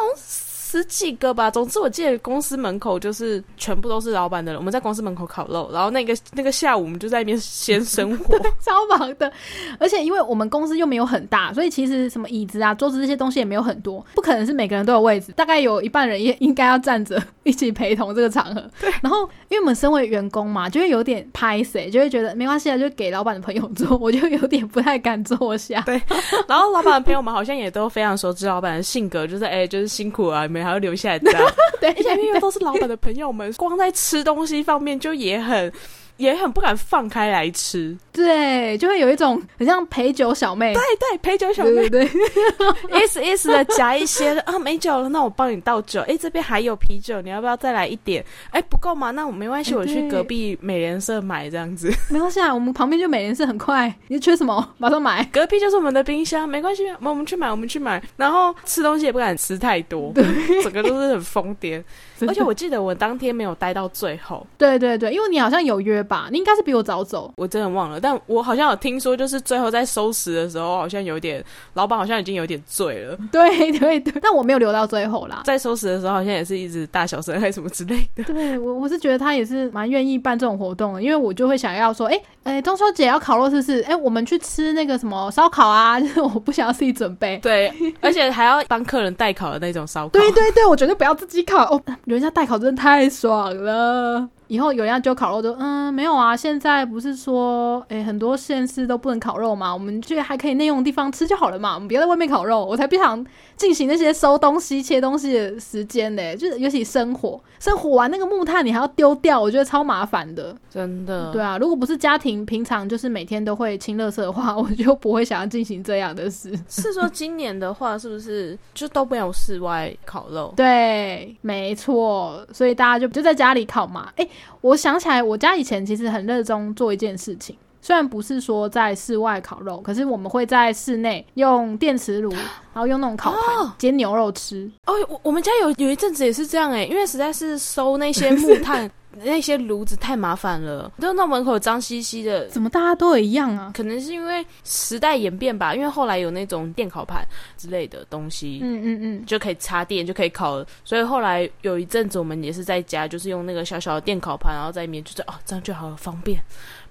[0.69, 1.49] 十几个吧。
[1.49, 4.59] 总之，我记得公司门口就是全部都是老板的人。
[4.59, 8.37] 我们在公司门口烤肉，然后那个那个下午我们就在那边先生火。
[8.61, 9.31] 超忙的，
[9.79, 18.61] 而且因为我们公司又没有很大，所以其实什么椅子啊、桌子这些东西也没有很多，不可能是每个人都有位置，大概有一半人也应该要站着一起陪同这个场合。
[18.79, 25.81] 对然后因为我们身为员工嘛，就会有点拍谁，就会觉得没关系啊，就给老板的朋友坐，我就有点不太敢坐下。
[25.81, 25.99] 对
[26.47, 31.41] 然后老板的朋友们好像也都非常熟知老板的性格，就是哎、就是辛苦啊，你们还要留下来这样。
[31.81, 35.71] 对，而且因为都是老板的朋友们，光在吃东西方面就也很。
[36.17, 42.05] 也很不敢放开来吃，对，就会有一种很像陪酒小妹，对对，陪酒小妹对
[42.93, 46.01] 意思意思的夹一些啊，没酒了，那我帮你倒酒。
[46.01, 48.23] 哎，这边还有啤酒，你要不要再来一点？
[48.51, 49.11] 哎，不够吗？
[49.11, 51.91] 那我没关系，哎我去隔壁美联社买这样子。
[52.09, 55.23] 没关系啊，我们旁边就美联社很快，你缺什么马上买。
[55.31, 58.01] 隔壁就是我们的冰箱，没关系，我们去买，我们去买。
[58.17, 60.23] 然后吃东西也不敢吃太多，对
[60.63, 61.83] 整个都是很疯癫。
[62.27, 67.31] 而且我记得我当天没有待到最后，对对对，因为你好像有约吧，你应该是比我早走。
[67.37, 67.99] 我真的忘了。
[67.99, 71.43] 但我好像有听说，就是最后在收拾的时候，好像有点
[71.73, 75.41] 老板好像已经有点醉了， 对对对，但我没有留到最后啦。
[75.45, 78.23] 在收拾的时候好像也是一直大小声还是什么之类的。
[78.31, 83.81] 对我，我是觉得他也是蛮愿意办这种活动的，因为我就会想要说，哎、哎、中秋节要烤肉是不是？
[83.81, 87.37] 哎、我们去吃那个什么烧烤啊， 就是我不想要自己准备。
[87.39, 90.09] 对，而且还要帮客人代烤的那种烧烤。
[90.09, 94.27] 对对对，我绝对不要自己烤哦，人家代烤真的太爽了。
[94.49, 103.23] 以后有人要揪烤肉就，嗯，没有啊，现在不是说，哎、很多县市都不能烤肉嘛，我们去还可以内用的地方吃就好了嘛，我们别在外面烤肉，我才不想
[103.55, 110.55] 进行那些收东西、切东西的时间呢，就是尤其生火，生火完那个木炭你还要丢掉，我觉得超麻烦的。
[110.67, 111.31] 真的。
[111.31, 116.51] 对啊，如果不是家庭平常就是每天都会清垃圾的话， 我就不会想要进行这样的事。
[116.67, 120.51] 是说今年的话，是不是就都没有室外烤肉？
[120.57, 124.11] 对，没错，所以大家就就在家里烤嘛。
[124.15, 124.27] 诶，
[124.61, 134.69] 我想起来，我家以前其实很热衷做一件事情，虽然不是说在室外烤肉，可是我们会在室内用电磁炉，然后用那种烤盘、哦煎牛肉吃。
[134.85, 138.89] 哦，我我们家有有一阵子也是这样哎，因为实在是收那些木炭。
[139.23, 142.47] 那些炉子太麻烦了，就那门口脏兮兮的。
[142.47, 143.71] 怎么大家都一样啊？
[143.75, 147.25] 可能是因为时代演变吧，因为后来有那种电烤盘
[147.57, 150.65] 之类的东西，嗯嗯嗯，就可以插电就可以烤了。
[150.83, 156.41] 所以后来有一阵子我们也是在家，就是用那个小小的电烤盘，然后在里面就是哦这样就好了，方便，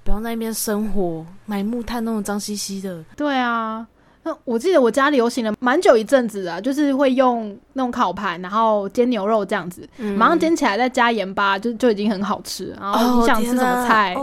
[0.04, 3.02] 不用在那边生火买木炭那种脏兮兮的。
[3.16, 3.86] 对啊。
[4.28, 12.76] 那我记得我家里流行了蛮久一阵子啊，就是会用那种烤盘，然后煎牛肉这样子，马上煎起来再加盐巴，就就已经很好吃。
[12.78, 14.14] 然后你想吃什么菜？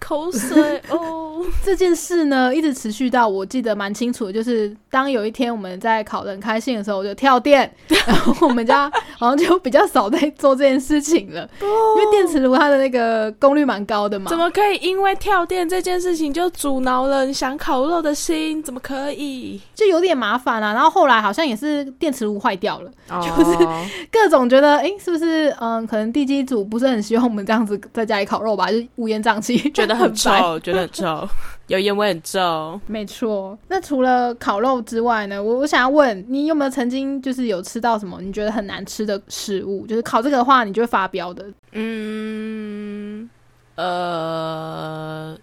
[0.00, 1.42] 口水哦！
[1.64, 7.70] 这件事呢，一直持续到我记得蛮清楚的，就是当有一天我们在烤的很开心的时候，我就跳电，
[8.06, 14.28] 然后我们家好像就比较少在做这件事情了，因为电磁炉它的那个功率蛮高的嘛。
[14.28, 18.62] 怎么可以因为跳电这件事情就阻挠了你想烤肉的心？
[18.62, 19.60] 怎么可以？
[19.74, 20.72] 就有点麻烦啊。
[20.72, 23.66] 然后后来好像也是电磁炉坏掉了，就是
[24.10, 28.70] 各种觉得，哎，是不是嗯，可能地基组不是很希望我们这样子在家里烤肉吧？
[28.70, 29.94] 就乌烟瘴气，觉得。
[30.04, 31.28] 很臭，觉得很臭，
[31.68, 32.80] 油烟味很臭。
[32.86, 35.42] 没错，那除了烤肉之外呢？
[35.42, 39.86] 我我想要问你，有没有曾经就是有吃到什么你觉得很难吃的食物？
[39.86, 41.46] 就是烤这个的话，你就会发飙的。
[41.72, 43.28] 嗯，
[43.76, 45.36] 呃。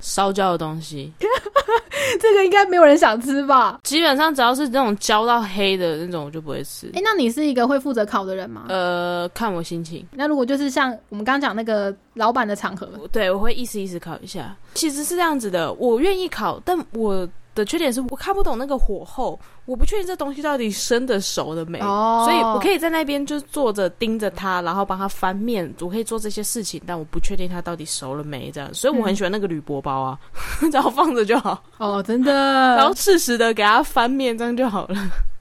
[0.00, 1.12] 烧焦的东西，
[2.20, 3.80] 这个应该没有人想吃吧？
[3.82, 6.90] 基本上只要是那种焦到黑的那种，我就不会吃。
[6.94, 8.64] 哎，那你是一个会负责烤的人吗？
[8.68, 10.06] 呃，看我心情。
[10.12, 14.56] 那如果就是像我们刚刚讲那个老板的场合，对我会意思意思烤一下。
[14.74, 17.28] 其实是这样子的，我愿意烤，但我。
[17.60, 30.18] 的缺点是我看不懂那个火候，我不确定这东西到底生的熟了没，所以我可以在那边就坐着盯着它，然后帮它翻面，我可以做这些事情，但我不确定它到底熟了没这样，所以我很喜欢那个铝箔包啊，
[30.60, 31.62] 只要放着就好。
[31.78, 34.96] 哦，真的，然后适时的给它翻面，这样就好了。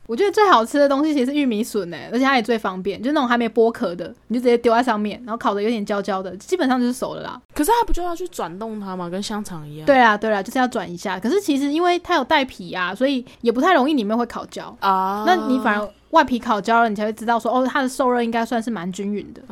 [0.09, 7.39] 我觉得最好吃的东西其实是玉米笋诶，而且它也最方便，就那种还没剥壳的，你就直接丢在上面，然后烤的有点焦焦的，基本上就是熟了啦。
[7.53, 9.07] 可是它不就要去转动它吗？
[9.07, 9.85] 跟香肠一样。
[9.85, 11.19] 对啊，对啊，就是要转一下。
[11.19, 15.25] 可是其实因为它有带皮啊，所以也不太容易里面会烤焦啊。
[15.27, 19.43] 那你反而外皮烤焦了，你才会知道说哦，它的受热应该算是蛮均匀的，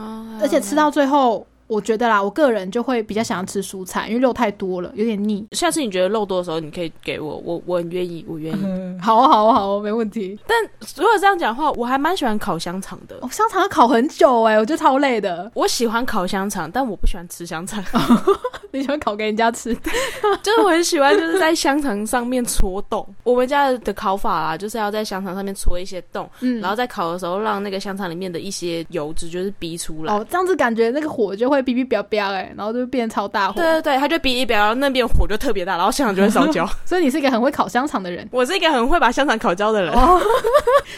[0.42, 1.46] 而且吃到最后。
[1.68, 5.46] 我觉得啦，我个人就会比较想要吃蔬菜，因为肉太多了，有点腻。
[5.52, 8.60] 下次你觉得肉多的时候，你可以给我，我我很愿意，我愿意。
[9.02, 10.38] 好啊，好啊，好啊，没问题。
[10.48, 10.58] 但
[10.96, 13.18] 如果这样讲话，我还蛮喜欢烤香肠的。
[13.22, 15.52] 哦，香肠要烤很久哎，我觉得超累的。
[15.54, 17.84] 我喜欢烤香肠，但我不喜欢吃香肠。
[18.72, 19.74] 你喜欢烤给人家吃？
[20.44, 23.06] 就是我很喜欢，就是在香肠上面戳洞。
[23.24, 30.14] 我们家的烤法啊，就是要在香肠上面戳一些洞，嗯，然后在烤的时候，让那个香肠里面的一些油脂就是逼出来。
[30.14, 32.28] 哦，这样子感觉那个火就会会哔哔飙飙。
[32.28, 36.68] 然后就变超大火，对对对，它就哔一比，然后那边火就特别大，然后香肠就会烧焦。
[36.86, 39.94] 所以你是一个很会烤香肠的人，我是一个很会把香肠烤焦的人。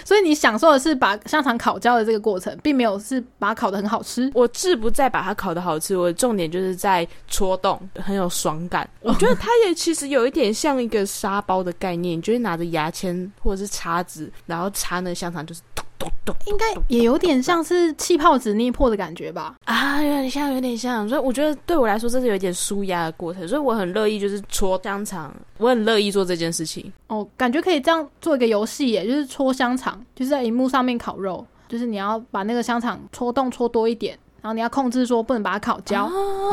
[0.04, 4.30] 所以你享受的是把香肠烤焦的这个过程，并没有是把它烤的很好吃。
[4.34, 8.90] 我志不在把它烤的好吃，我的重点就是在戳洞，很有爽感。
[9.02, 15.62] 我觉得它也其实有一点像一个沙包的概念，就是拿着牙签或者是叉子，然后插那个香肠，就是。
[16.46, 19.56] 应该也有点像是气泡纸捏破的感觉吧？
[19.66, 21.08] 啊，有点像，有点像。
[21.10, 23.48] 所以我觉得对我来说，这是有一点舒压的过程。
[23.48, 26.92] 所以我很乐意就是戳香肠，我很乐意做这件事情。
[27.08, 36.10] 哦，感觉可以这样做一个游戏耶，就是戳香肠，就是在荧幕上面烤肉，就是你要把那个香肠戳洞戳多一点，然后你要控制说不能把它烤焦，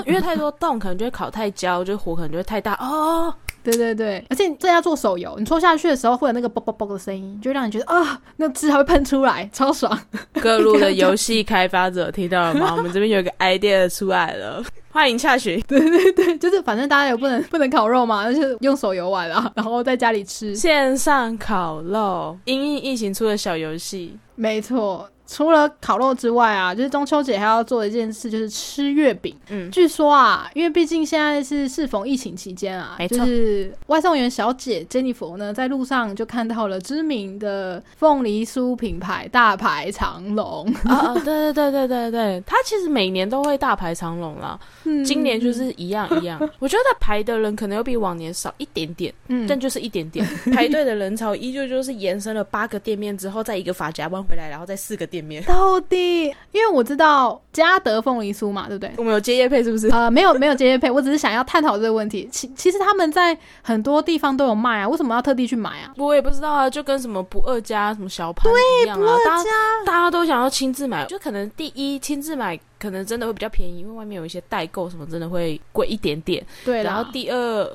[0.07, 3.33] 因为太多洞可能就会烤太焦，就火可能就会太大哦。
[3.73, 9.99] 对对对，而且这要做手游，你戳下去的时候会有那个啵啵啵的声音，就让你觉得啊，那汁还会喷出来，超爽。
[10.41, 12.75] 各路的 游戏开发者听到了吗？
[12.77, 15.61] 我们这边有一个 idea 出来了，欢迎洽询。
[15.67, 25.09] 对对对，就是反正大家也不能不能烤肉嘛，那就用手游玩啊，然后在家里吃线上烤肉，因应疫情出的小游戏，没错。
[25.27, 29.35] 除了烤肉之外啊，就是中秋节还要做一件事，就是吃月饼。
[29.49, 40.73] 嗯，据说啊，因为毕竟现在是适逢疫情期间啊，就是外送员小姐 Jennifer 呢，在路上就看到了知名的凤梨酥品牌大排长龙。
[40.87, 44.57] 啊，对对对对对对，它其实每年都会大排长龙啦。
[44.85, 46.39] 嗯，今年就是一样一样。
[46.61, 50.25] 我觉得排的人可能又比往年少一点点，嗯，但就是一点点。
[50.55, 55.16] 排队的人潮依旧就是延伸了八个店面之后，在一个发夹弯回来，然后再四个店。
[55.47, 58.93] 到底，因为我知道嘉德凤梨酥嘛，对不对？
[58.97, 59.89] 我们有接业配是不是？
[59.89, 62.29] 呃，没有，没有接业配，我只是想要探讨这个问题。
[62.31, 65.93] 其其实他们在很多地方都有卖啊，为什么要特地去买啊？
[65.97, 68.51] 我也不知道啊，就跟什么不二家什么小盘
[68.83, 69.51] 一样啊，大家
[69.85, 76.45] 大家都想要亲自买，就可能第一亲自买可能真的会比较便宜，因为外面有一些代购什么真的会贵一点点。
[76.65, 77.71] 对，然后第二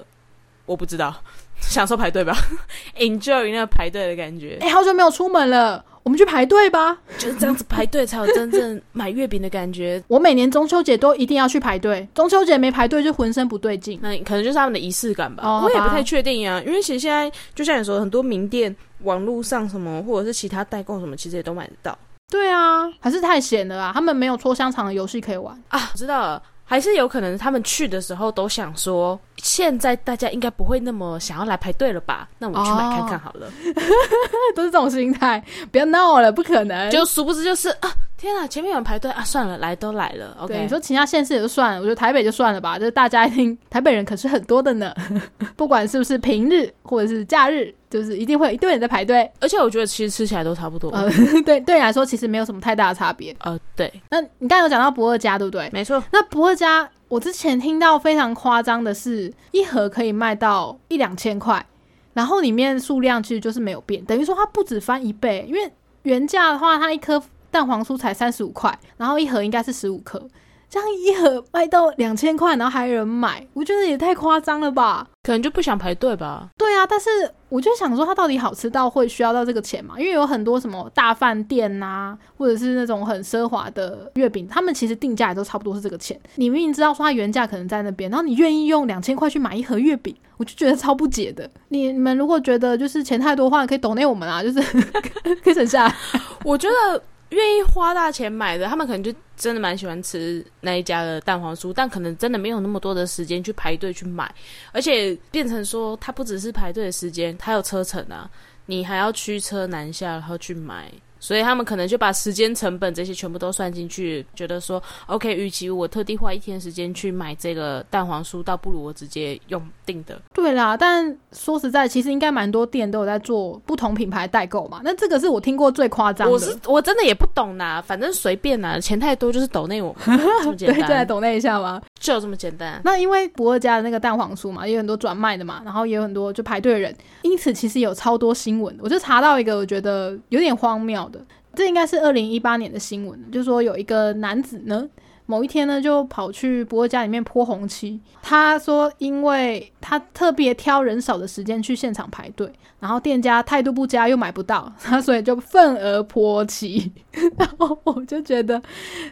[0.65, 1.15] 我不知道。
[1.61, 2.35] 享受排队吧，
[2.99, 4.57] enjoy 那个排队的感觉。
[4.61, 6.97] 哎、好久没有出门了，我们去排队吧。
[7.17, 10.03] 就是这样子排队才有真正买月饼的感觉。
[10.07, 13.99] 我每年中秋节都一定要去排队，中秋节没排队就浑身不对劲。
[14.01, 16.61] 那可能就是他们的仪式感吧，哦吧我也不太确定啊。
[16.65, 21.97] 因为其实现在就像你说，很多名店、网络上什么，或者是其他代购什么，其实也都买得到
[22.29, 25.53] 对啊，还是太闲了啊，他们没有搓香肠的游戏可以玩。
[25.67, 25.89] 啊。
[25.93, 32.29] 我知道了，还是有可能他们去的时候都想说，现在大家应该不会那么想要来排队了吧？
[32.37, 33.51] 那我去买看看好了。
[34.55, 36.89] 都是这种心态，不要闹了，不可能。
[36.89, 40.35] 就殊不知就是啊，天啊，前面有人排队啊，算了，来都来了。
[40.47, 42.77] 对 OK，你说其他县市也就算了，我觉得台北就算了吧。
[42.77, 44.93] 就是大家一定台北人可是很多的呢，
[45.57, 49.29] 不管是不是平日或者是假日，就是一定会有一堆人在排队。
[49.39, 50.91] 而且我觉得其实吃起来都差不多。
[50.91, 51.09] 呃，
[51.43, 53.35] 对对你来说其实没有什么太大的差别。
[53.39, 55.69] 呃，对，那你刚才有讲到不二家，对不对？
[55.73, 56.01] 没错。
[56.11, 61.65] 那不二家，我之前听到非常夸张的是，一盒可以卖到一两千块，
[62.13, 65.71] 然后里面数量其实就是没有变，等于说它不止翻一倍，因为
[66.03, 70.25] 原价的话，它一颗蛋黄酥才三十五块，然后一盒应该是十五颗，
[70.69, 75.07] 这样一盒卖到两千块，然后还有人买，我觉得也太夸张了吧？
[75.23, 76.49] 可能就不想排队吧。
[76.57, 77.09] 对啊，但是
[77.49, 79.93] 我就想说，它到底好吃到会需要到这个钱吗？
[79.99, 86.19] 因为有很多什么大饭店呐、或者是那种很奢华的月饼，他们其实定价也都差不多是这个钱。
[86.37, 91.47] 你明明知道说它原价可能在那边，然后你愿意用两千块去买一盒月饼，我就觉得超不解的。
[91.67, 94.59] 你你们如果觉得就是钱太多的话，可以抖内我们啊，就是
[95.43, 95.95] 可以省下来。
[96.43, 104.33] 我觉得愿意花大钱买的，他们可能就真的蛮喜欢吃那一家的蛋黄酥，但可能真的没有那么多的时间去排队去买，
[104.71, 108.29] 而且变成说，他不只是排队的时间，他有车程啊，
[108.65, 110.91] 你还要驱车南下，然后去买。
[111.21, 120.19] 所以他们可能就把时间成本这些全部都算进去，觉得说，OK，与其我特地花一天时间去买这个蛋黄酥，倒不如我直接用订的。
[120.33, 124.81] 对啦，但说实在，其实应该蛮多店都有在做不同品牌代购嘛。
[124.83, 126.33] 那这个是我听过最夸张的。
[126.33, 131.79] 我是我真的也不懂啦，反正随便啦，钱太多就是抖内我们， 这么简对，再来，抖内一下嘛。
[131.99, 132.81] 就这么简单。
[132.83, 138.75] 那因为不二家的那个蛋黄酥嘛，也有很多转卖的嘛，然后也有很多就排队的人，因此其实有超多新闻。
[138.81, 141.07] 我就查到一个我觉得有点荒谬
[141.53, 144.87] 这应该是二零一八年的新闻，就说有一个男子呢。
[145.27, 147.97] 某一天呢，就跑去不二家里面泼红漆。
[148.21, 156.91] 他说，因为他特别挑人少的时间去现场排队，然后店家态度不佳又买不到，他所以就愤而泼漆。
[157.37, 158.61] 然后我就觉得，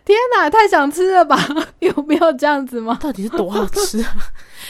[0.04, 1.38] 天哪，太想吃了吧？
[1.80, 2.98] 有没有这样子吗？
[3.02, 4.14] 到底是多好吃啊？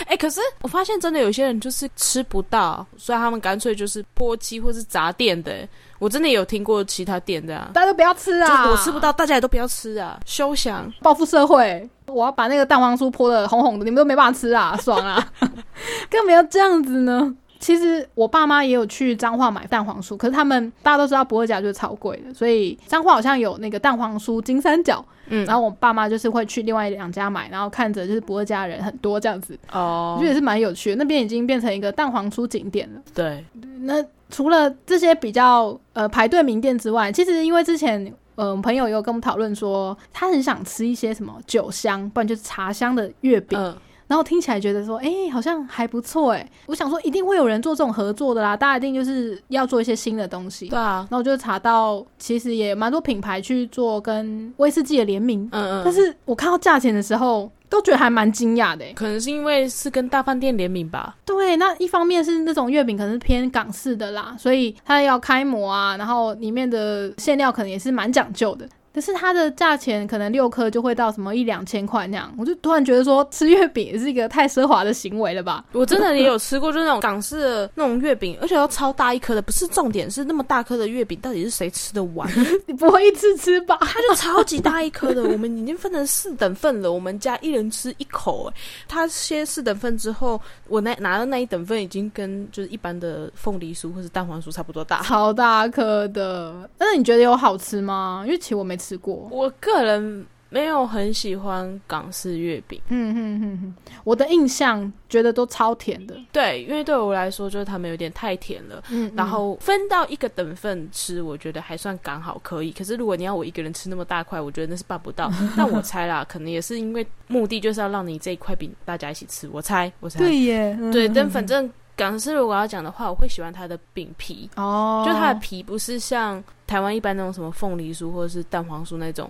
[0.06, 5.68] 哎、可是我发现真的有些人就是吃不到，所以他们干脆就是波鸡或是杂店的。
[6.00, 8.70] 我真的有听过其他店的啊，大家都不要吃就啊！
[8.70, 10.92] 我吃不到，大家也都不要吃啊，休想。
[11.02, 15.32] 报复社会，我要把那个蛋黄酥泼的红红的，你们都没办法吃啊，爽啊！
[16.10, 17.36] 干嘛要这样子呢？
[17.60, 30.96] 其实我爸妈也有去彰化买蛋黄酥，可是他们大家都知道不二家就是超贵的，所以彰化好像有那个蛋黄酥金三角，嗯，然后我爸妈就是会去另外两家买，然后看着就是不二家人很多这样子，哦我觉得，也是蛮有趣的。
[30.96, 33.02] 那边已经变成一个蛋黄酥景点了。
[33.14, 33.44] 对，
[33.82, 38.02] 那除了这些比较呃排队名店之外，其实因为之前
[38.36, 43.60] 嗯、呃朋友有跟我们讨论说，他很想吃一些什么酒香，不然就是茶香的月饼。
[43.60, 43.76] 嗯，
[44.10, 46.50] 然后听起来觉得说，哎、好像还不错哎。
[46.66, 50.68] 我想说，一定会有人做这种合作的啦，大家一定就是要做一些新的东西。
[50.68, 58.94] 对啊，然后我就查到，其实也蛮多品牌去做跟威士忌的联名，嗯嗯，但是我看到价钱的时候，都觉得还蛮惊讶的欸。
[58.94, 61.16] 可能是因为是跟大饭店联名吧。
[61.24, 68.68] 对，那一方面是那种月饼可能是偏港式的啦，所以它要开模啊，然后里面的馅料可能也是蛮讲究的。
[68.94, 75.64] 可是它的价钱可能六颗就会到什么一两千块那样，我就突然觉得说吃月饼也是一个太奢华的行为了吧？
[75.72, 82.28] 我真的也有吃过，就是那种港式的那种月饼，而且要超大一颗的，不是重点，是那么大颗的月饼，到底是谁吃得完？
[82.66, 83.78] 你不会一次吃吧？
[83.82, 88.54] 它就超级大一颗的，我们已经分成四等份了，我们家一人吃一口、欸。
[88.88, 95.02] 它切四等份之后，我那拿的那一等份已经跟就是一般的凤梨酥或是蛋黄酥差不多大。
[95.04, 98.24] 超大颗的，但是你觉得有好吃吗？
[98.26, 99.28] 因为其实我没吃过。
[99.30, 106.18] 我个人没有很喜欢港式月饼，嗯哼哼哼，我的印象觉得都超甜的。
[106.32, 108.84] 对，因为对我来说就是他们有点太甜了。
[108.90, 112.72] 嗯，然后分到一个等份吃，我觉得还算刚好可以。
[112.72, 115.32] 可是如果你要我一个人吃那么大块，我觉得那是办不到。
[115.56, 119.48] 但我猜啦，可能也是因为目的就是要让你这一块饼大家一起吃。
[119.52, 121.08] 我猜，我猜，对耶，对。
[121.08, 129.30] 嗯但反正港式如果要讲的话，我会喜欢它的饼皮，哦，就它的皮不是像台湾一般那种什么凤梨酥或者是蛋黄酥那种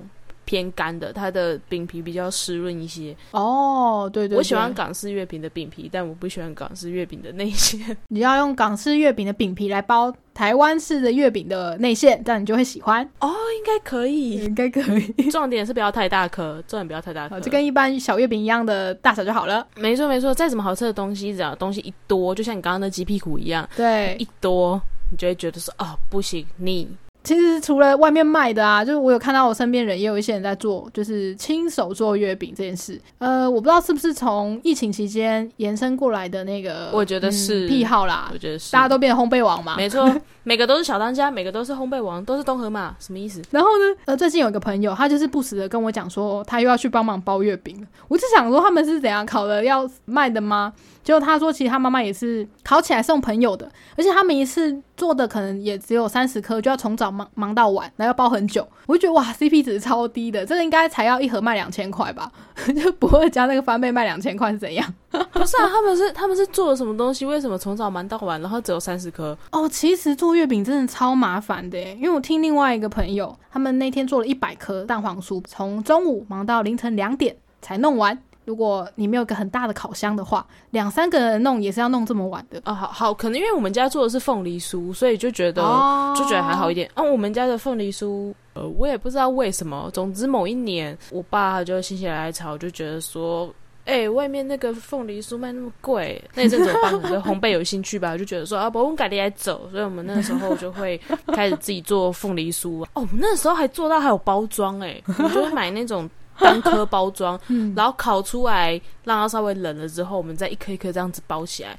[0.49, 3.15] 偏干的，它的饼皮比较湿润一些。
[3.29, 7.95] 哦，对对我喜欢港式月饼的饼皮，但我不喜欢港式月饼的内馅。
[8.09, 13.07] 你要用港式月饼的饼皮来包台湾式的月饼的内馅，这样你就会喜欢。
[13.19, 13.29] 哦，
[13.59, 14.43] 应该可以。
[14.43, 15.29] 应该可以。
[15.29, 17.39] 重点是不要太大颗，重点不要太大颗。
[17.39, 19.67] 就跟一般小月饼一样的大小就好了。
[19.75, 24.81] 没错没错，再怎么好吃的东西，只要东西一多，就像你刚刚的鸡屁股一样，对，一多
[25.11, 26.89] 你就会觉得说哦不行腻。
[27.23, 32.99] 其实除了外面卖的啊，就是我有看到我身边人也有一些人在做，就是亲手做月饼这件事。
[33.17, 39.75] 呃，我不知道是不是从疫情期间延伸过来的那个，我觉得是嗯癖好啦我，觉得是大家都变烘焙王嘛。
[39.75, 40.09] 没错，
[40.43, 43.41] 每个都是小当家，每个都是烘焙王，都是东河马，什么意思？
[43.51, 47.87] 然后呢，呃，最近有一个朋友，他就是不时的跟我讲说，他又要去帮忙包月饼了。
[48.07, 50.73] 我就想说，他们是怎样烤的要卖的吗？
[51.09, 58.63] 结果他说，其实他妈妈也是烤起来送朋友的，而且他们一次做的可能也只有三十颗，就要从早忙忙到晚，然后要包很久。
[58.85, 62.31] 我就觉得哇，CP 值超低的，这个应该才要一盒卖两千块吧？
[62.79, 64.93] 就不会加那个翻倍卖两千块是怎样？
[65.09, 67.25] 不是啊，他们是他们是做了什么东西？
[67.25, 69.35] 为什么从早忙到晚，然后只有三十颗？
[69.51, 78.21] 哦，其实做月饼真的超麻烦的，因为我听另外一个朋友，他们那天做了一百颗蛋黄酥，从中午忙到凌晨两点才弄完。
[78.49, 82.59] 如果你没有个很大的烤箱的话，两三个人弄也是要弄这么晚的。
[82.63, 86.89] 啊，好好，可能因为我们家做的是凤梨酥，所以就觉得、哦就觉得还好一点。
[86.95, 93.53] 哦，我们家的凤梨酥，呃，我也不知道为什么，总之某一年，我爸他就心血来潮，就觉得说。
[93.85, 100.99] 哎、外面那个凤梨酥卖那么贵，那一阵子我爸可能对烘焙有兴趣吧，就觉得说啊，不用改的来走，所以我们那时候就会
[101.33, 102.85] 开始自己做凤梨酥。
[102.93, 106.07] 哦，那时候还做到还有包装哎、我们就会买那种
[106.39, 111.77] 单颗包装， 嗯，然后烤出来，让它稍微冷了之后，我们再一颗一颗这样子包起来，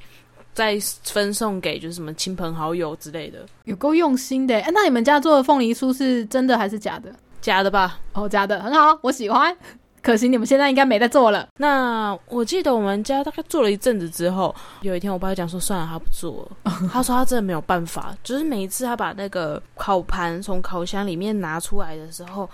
[0.52, 4.60] 再分送给就是什么亲朋好友之类的，有够用心的耶。
[4.60, 7.12] 哎，那你们家做的凤梨酥是真的还是假的？
[7.40, 7.98] 假的吧？
[8.12, 9.56] 哦，假的，很好，我喜欢。
[10.02, 11.46] 可惜你们现在应该没在做了。
[11.58, 16.72] 那我记得我们家大概做了一阵子之后，有一天我爸就讲说，算了，他不做了。
[16.90, 22.48] 他说他真的没有办法，就是每一次他把那个烤盘从烤箱里面拿出来的时候，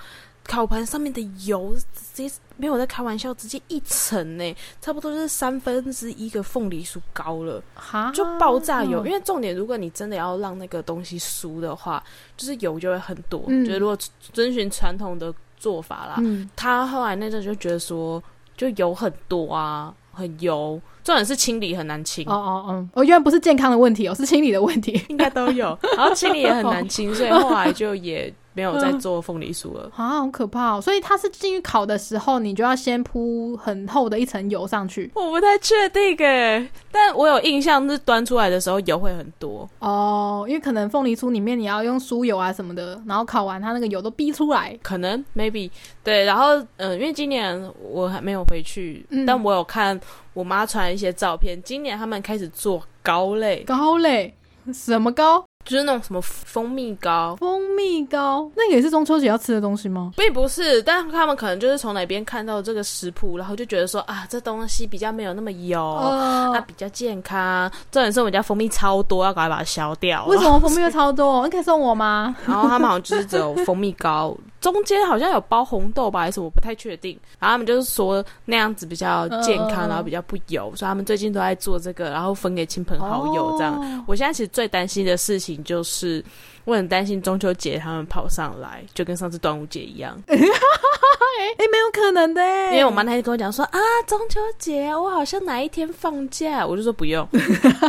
[0.47, 7.63] 烤盘上面的油直接没有在开玩笑，直接一层呢，差不多就是三分之一个凤梨酥高了。
[7.75, 12.03] 哈，就爆炸油，嗯因为重点，如果你真的要让那个东西酥的话，
[12.37, 13.45] 就是油就会很多。
[13.49, 13.97] 嗯就是如果
[14.33, 18.23] 遵循传统的做法啦，嗯，他后来那阵就觉得说，
[18.57, 22.27] 就油很多啊，很油，重点是清理很难清。
[22.29, 25.05] 哦哦哦，哦，原来不是健康的问题哦，是清理的问题。
[25.09, 29.91] 应该都有，然后清理也很难清， 所以后来就也没有在做凤梨酥了。
[29.95, 30.81] 啊，好可怕哦！
[30.81, 39.69] 所以它是进去烤的时候，你就要先铺很厚的一层油上去我不太确定诶，但我有印象是端出来的时候油会很多。
[39.81, 44.77] 哦，因为可能凤梨酥里面你要用酥油啊什么的，然后烤完它那个油都逼出来。
[44.83, 45.71] 可能 maybe
[46.03, 50.01] 对，然后嗯、呃因为今年我还没有回去，嗯但我有看
[50.33, 51.61] 我妈传一些照片。
[51.63, 54.35] 今年他们开始做糕类，糕类，
[54.73, 55.46] 什么糕？
[55.67, 60.13] 就是那种什么蜂蜜糕，蜂蜜糕，那个也是中秋节要吃的东西吗？
[60.17, 65.77] 并不是，但他们可能就是从哪边看到这个食谱，然后就觉得说啊，这东西比较没有那么油。
[66.01, 70.25] 它呃，比较健康，重点是我们家蜂蜜超多，要赶快把它消掉。
[70.27, 71.45] 为什么蜂蜜会超多？
[71.45, 72.35] 你可以送我吗？
[72.47, 77.19] 然后他们好像就是只有蜂蜜糕，中间好像有包红豆吧，还是我不太确定。
[77.39, 83.75] 然后他们就是说那样子比较健康，嗯然后比较不油，所以他们最近都在做这个，然后分给亲朋好友这样。
[83.75, 86.25] 哦我现在其实最担心的事情就是，
[86.67, 90.15] 我很担心中秋节他们跑上来，就跟上次端午节一样。
[90.27, 97.27] 哎，没有可能的耶，因为我妈那天跟我讲说啊，中秋节我好像哪一天放假，我就说不用。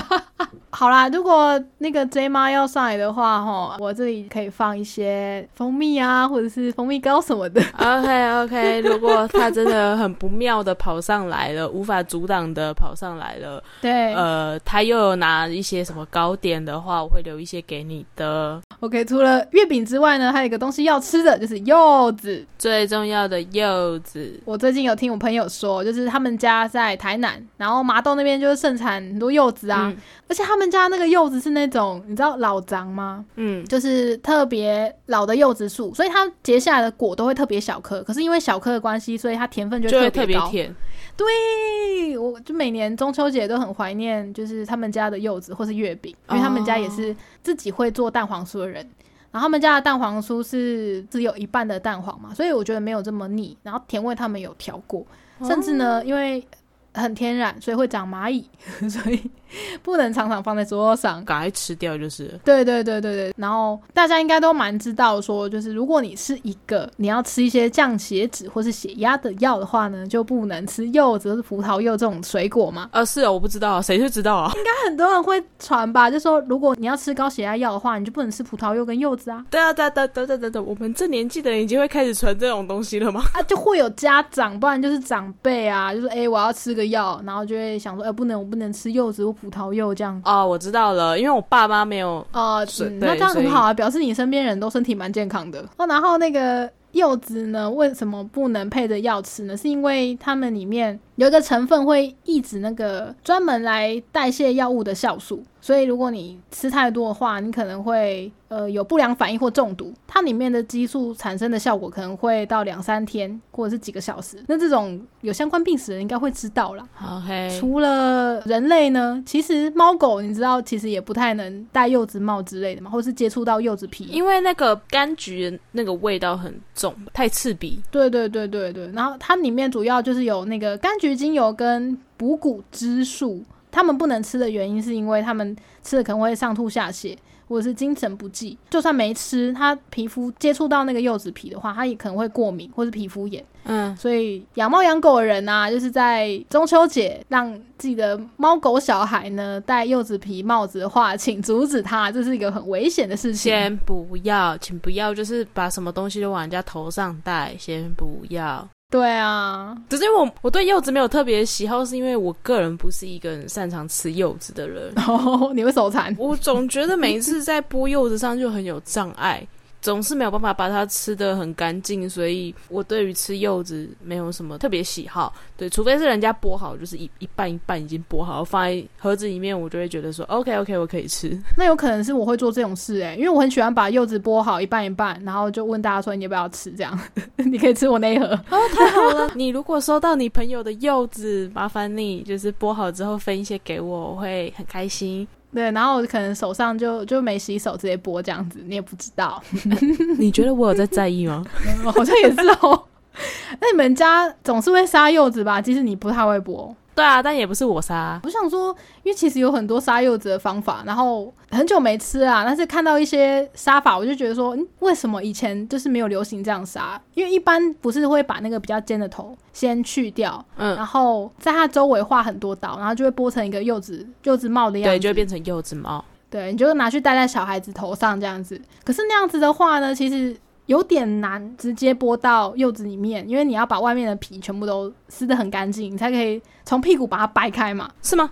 [0.70, 7.62] 好啦，如果那个 J 妈要上来的话，哈，我这里可以放一些蜂蜜啊，或者是蜂蜜糕什么的。
[7.80, 18.62] OK OK，如果他真的很不妙的跑上来了，无法阻挡的跑上来了，对、呃，他又有拿一些什么糕点的话，我会留一些给你的。
[18.80, 22.46] O k 除了月饼之外呢，还有一个东西要吃的就是柚子。
[22.60, 29.98] 最重要的柚子，我最近有听我朋友说，就是他们家在台南，然后麻豆那边就是盛产很多柚子啊，嗯
[30.28, 33.26] 而且他们家那个柚子是那种你知道老张吗？
[33.36, 38.04] 嗯，就是特别老的柚子树，所以它结下来的果都会特别小颗。
[38.04, 40.76] 可是因为小颗的关系，所以它甜分就特别甜。
[41.16, 47.16] 对，我就每年中秋节都很怀念，就是他们家的柚子或是月饼，因为他们家也是
[47.48, 48.86] 自己会做蛋黄酥的人。
[49.32, 53.58] 然后他们家的蛋黄酥是只有一半的蛋黄嘛，所以我觉得没有这么腻。
[53.64, 55.06] 然后甜味他们有调过，
[55.44, 56.46] 甚至呢，因为
[56.94, 58.50] 很天然，所以会长蚂蚁，
[58.90, 59.32] 所以
[59.84, 61.24] 不能常常放在桌上。
[61.26, 62.28] 赶快吃掉就是。
[62.44, 72.90] 对对对对对，然后大家应该都蛮知道说，就是如果你是一个你要吃一些降血脂或是血压的药的话呢，就不能吃柚子或是葡萄柚这种水果嘛。
[72.92, 74.52] 呃，是啊，我不知道，谁会知道啊？
[74.58, 79.44] 应该很多人会传吧，就说如果你要吃高血压药的话，你就不能吃葡萄柚跟柚子啊。
[79.50, 83.24] 对啊，对啊，对对对对对，我们这年纪的人已经会开始传这种东西了吗？
[83.34, 90.22] 啊，就会有家长，不然就是长辈啊，就是哎、我要吃个药，然后就会想说，哎、不能，我不能吃柚子或葡萄柚这样。
[90.26, 95.64] 哦，我知道了，因为我爸妈没有哦、是嗯，那这样很好啊，表示你身边人都身体蛮健康的。
[95.78, 99.56] 哦，然后那个柚子呢，为什么不能配着药吃呢？
[99.56, 109.94] 是因为它们里面有一个成分会抑制那个专门来代谢药物的酵素，所以如果你吃太多的话，你可能会呃有不良反应或中毒。
[110.08, 114.42] 它里面的激素产生的效果可能会到两三天或者是几个小时。
[114.48, 116.88] 那这种有相关病史的人应该会知道啦。
[117.06, 124.06] OK，除了人类呢，其实猫狗你知道，其实也不太能戴柚子帽之类的嘛，或是接触到柚子皮。
[124.06, 127.82] 因为那个柑橘的那个味道很重，太刺鼻。
[127.92, 133.44] 对对对对对，然后它里面主要就是有那个柑橘精油跟补骨之树，
[133.78, 137.16] 它们不能吃的原因是因为他们吃了可能会上吐下泻。
[137.50, 143.42] 或者是精神不济，就算没吃，他皮肤接触到那个柚子皮的话，他也可能会过敏或是皮肤炎。
[143.64, 153.50] 嗯，所以养猫养狗的人啊，就是在中秋节让自己的猫狗小孩呢戴柚子皮帽子的话，请阻止他，这是一个很危险的事情。
[153.50, 158.68] 先不要，请不要，就是把什么东西都往人家头上戴，先不要。
[158.90, 164.94] 对啊，只是因为我我对柚子没有特别喜好，是因为我个人不是一个很擅长吃柚子的人。
[164.96, 166.16] 然 后你会手残。
[166.18, 169.46] 我总觉得每一次在剥柚子上就很有障碍，
[169.88, 175.34] 总是没有办法把它吃的很干净，所以我对于吃柚子没有什么特别喜好。
[175.56, 181.42] 对，除非是人家剥好，就是一一半一半已经剥好，放在盒子里面，我就会觉得说 OK OK 我可以吃。
[181.56, 187.00] 那有可能是我会做这种事诶、因为我很喜欢把柚子剥好一半一半，然后就问大家说你要不要吃，这样
[187.38, 188.26] 你可以吃我那一盒。
[188.50, 189.32] 哦，太好了！
[189.36, 195.26] 你如果收到你朋友的柚子，麻烦你就是剥好之后分一些给我，我会很开心。
[195.58, 199.42] 对，然后我可能手上就就没洗手，直接剥这样子，你也不知道，
[200.20, 201.44] 你觉得我有在在意吗？
[201.84, 202.84] 嗯好像也是哦。
[203.60, 205.60] 那你们家总是会杀柚子吧？
[205.60, 206.72] 即使你不太会剥。
[206.98, 208.20] 对啊，但也不是我杀。
[208.24, 217.00] 我想说，因为其实有很多杀柚子的方法，然后很久没吃啊，但是看到一些杀法，我就觉得说，嗯，为什么以前就是没有流行这样杀？
[217.14, 226.04] 因为一般不是会把那个比较尖的头先去掉，嗯，然后在它周围画很多刀，然后就会剥成一个柚子柚子帽的样子，对，就会变成柚子帽。
[226.30, 228.60] 对，你就拿去戴在小孩子头上这样子。
[228.84, 230.36] 可是那样子的话呢，其实
[230.68, 237.90] 有点难直接剥到柚子里面，因为你要把外面的皮全部都撕得很干净，你才可以从屁股把它掰开嘛。
[238.02, 238.30] 是吗？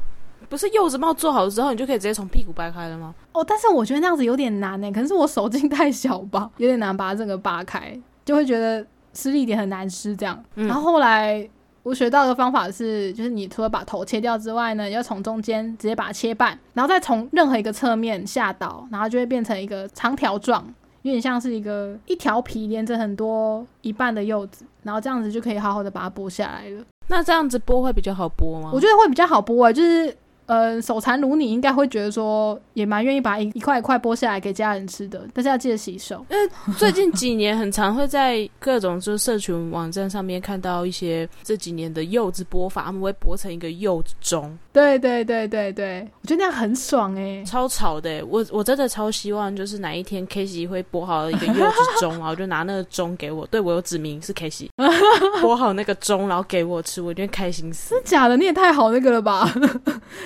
[0.47, 3.15] 不是柚子帽做好之后，你就可以直接从屁股掰开了吗？
[3.33, 10.39] 哦，但是我觉得那样子有点难呢，可能是我手劲太小吧， 有点难把它整个扒开，就会觉得吃力点很难吃这样。
[10.55, 11.49] 嗯然后后来
[11.81, 20.63] 我学到的方法是，就是你除了把头切掉之外呢，要从中间直接把它切半，然后再从任何一个侧面下刀，然后就会变成一个长条状。
[21.05, 26.83] 有点像是一个一条皮连着很多一半的柚子，然后这样子就可以好好的把它剥下来了。
[27.07, 28.71] 那这样子剥会比较好剥吗？
[28.73, 30.11] 我觉得会比较好剥啊，就是
[30.47, 36.25] 呃手残如你应该会觉得说也蛮愿意把一一块一块剥下来给家人吃的，但是要记得洗手。
[36.77, 48.23] 最近几年很常会在各种就是社群网站上面看到一些这几年的柚子剥法，他们会剥成一个柚子盅，对对对对对，我觉得那样很爽哎、超吵的欸。
[48.23, 54.69] 我我真的超希望就是哪一天 K y 会剥好一个柚子盅，然后就拿那个盅给我，对我有指明是 K y
[55.41, 57.91] 剥好那个盅，然后给我吃，我一定会开心死。
[57.91, 58.37] 真的假的？
[58.37, 59.51] 你也太好那个了吧！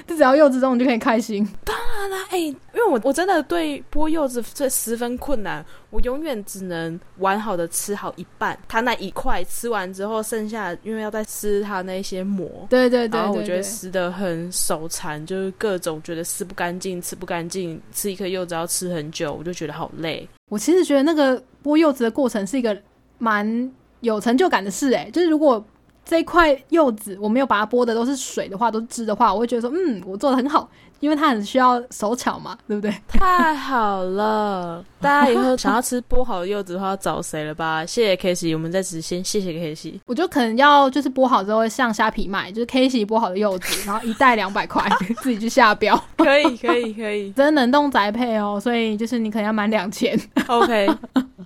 [0.09, 1.47] 就只要柚子中你就可以开心。
[1.63, 12.49] 当然啦哎、因为我我真的对剥柚子这十分困难，我永远只能完好的吃好一半，它那一块吃完之后，剩下因为要再撕它那些膜。
[12.69, 20.27] 对对对然后我觉得撕的很手残，就是各种觉得撕不干净、吃不干净，吃一颗柚子要吃很久，我就觉得好累。
[20.49, 22.75] 我其实觉得那个剥柚子的过程是一个
[23.19, 25.63] 蛮有成就感的事哎、就是如果
[26.09, 30.67] 这一块柚子我没有把它剥的都是水的话，都是汁的话，我会觉得说，嗯，我做的很好，
[30.99, 32.91] 因为它很需要手巧嘛，对不对？
[33.07, 34.83] 太好了！
[34.99, 37.85] 大家以后想要吃剥好的柚子的话，要找谁了吧？
[37.85, 40.01] 谢谢 K C，我们在此先谢谢 K C。
[40.07, 44.83] 我就可能要就是剥好之后会上虾皮卖，就是 K 洗剥好的柚子，然后一袋两百块，
[45.21, 47.31] 自己去下标，可以，可以，可以。
[47.37, 50.19] 真冷冻宅配哦，所以就是你可能要满两千。
[50.47, 50.89] OK，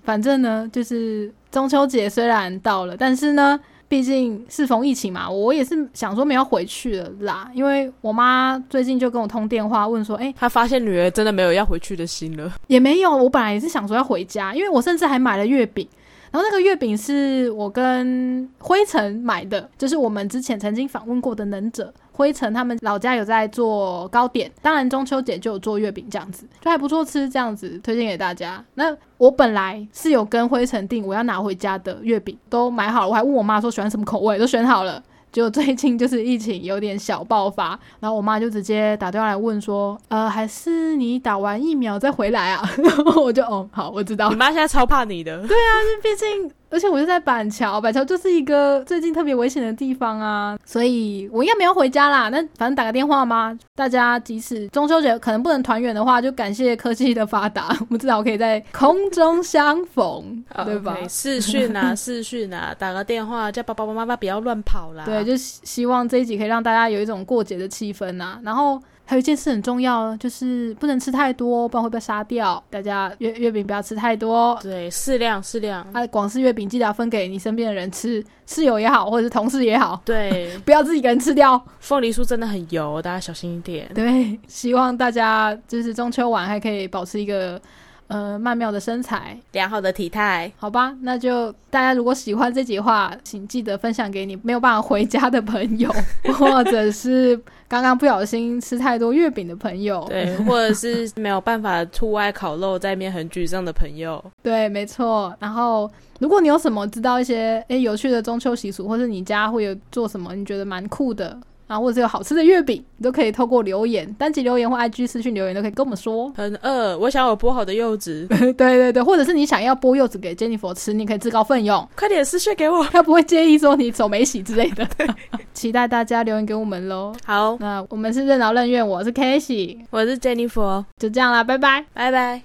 [0.05, 3.59] 反正呢，就是中秋节虽然到了，但是呢，
[3.93, 7.47] 毕竟适逢疫情嘛，我也是想说没有回去了啦。
[7.53, 13.15] 因为我妈最近就跟我通电话问说，哎，她发现女儿真的没有要回去的心了，也没有。
[13.15, 15.87] 我本来也是想说要回家，因为我甚至还买了月饼。
[16.31, 28.64] 然后那个月饼是我跟灰尘买的，就是我们之前曾经访问过的能者灰尘，他们老家有在做糕点，当然中秋节就有做月饼，这样子就还不错吃，这样子推荐给大家。
[28.76, 35.03] 那我本来是有跟灰尘订我要拿回家的月饼，都买好了，我还问我妈说喜欢什么口味，都选好了。
[35.32, 42.61] 结果最近就是疫情有点小爆发，然后我妈就直接打电话来问说，呃，还是你打完疫苗再回来啊？
[42.78, 44.30] 然 后我就哦，好，我知道。
[44.30, 45.36] 你妈现在超怕你的。
[45.47, 46.51] 对啊，毕竟。
[46.74, 52.30] 而且我就在板桥，板桥就是一个最近特别危险的地方啊，所以我应该没有回家啦。
[52.30, 60.97] 那反正打个电话嘛，大家即使中秋节可能不能团圆的话，就感谢科技的发达， 我们至少可以在空中相逢，对吧？
[61.07, 65.05] 视讯啊， 视讯啊，打个电话叫爸爸妈妈不要乱跑啦。
[65.05, 68.82] 对，就希望这一集可以让大家有一种过节的气氛啊，然后。
[69.05, 72.63] 还有一件事很重要，就是不能吃太多，不然会被杀掉。
[72.69, 75.85] 大家月月饼不要吃太多，对，适量适量。
[75.91, 80.01] 啊，广式月饼记得要分给你身边的人吃，室友也好，或者是同事也好。
[80.05, 81.61] 对， 不要自己一个人吃掉。
[81.79, 83.89] 凤梨酥真的很油，大家小心一点。
[83.93, 87.61] 对，希望大家就是中秋晚还可以保持一个。
[88.07, 95.91] 呃，曼妙的身材，良好的体态，好吧，那就大家如果喜欢这集话，请记得分享给你没有办法回家的朋友，
[96.37, 105.33] 或者是刚刚不小心吃太多月饼的朋友，对，或者是没有办法出外烤肉，在面很沮丧的朋友， 对，没错。
[105.39, 105.89] 然后，
[106.19, 111.35] 如果你有什么知道一些诶有趣的中秋习俗，或是你家会有做什么，你觉得蛮酷的。
[111.74, 116.32] 啊，或者有好吃的月饼，你都可以透过留言、单集留言或 IG 私讯留言，都可以跟我们说。
[116.36, 118.28] 很饿，我想有剥好的柚子。
[118.30, 124.88] 对对对，或者是你想要剥柚子给 Jennifer 吃，你可以自告奋勇，快点私讯给我，他不会介意说你手没洗之类的。
[125.53, 127.13] 期待大家留言给我们喽。
[127.26, 132.41] 好，那我们是任劳任怨，我是 k a s e y 我是 Jennifer，就这样啦，拜拜，拜拜。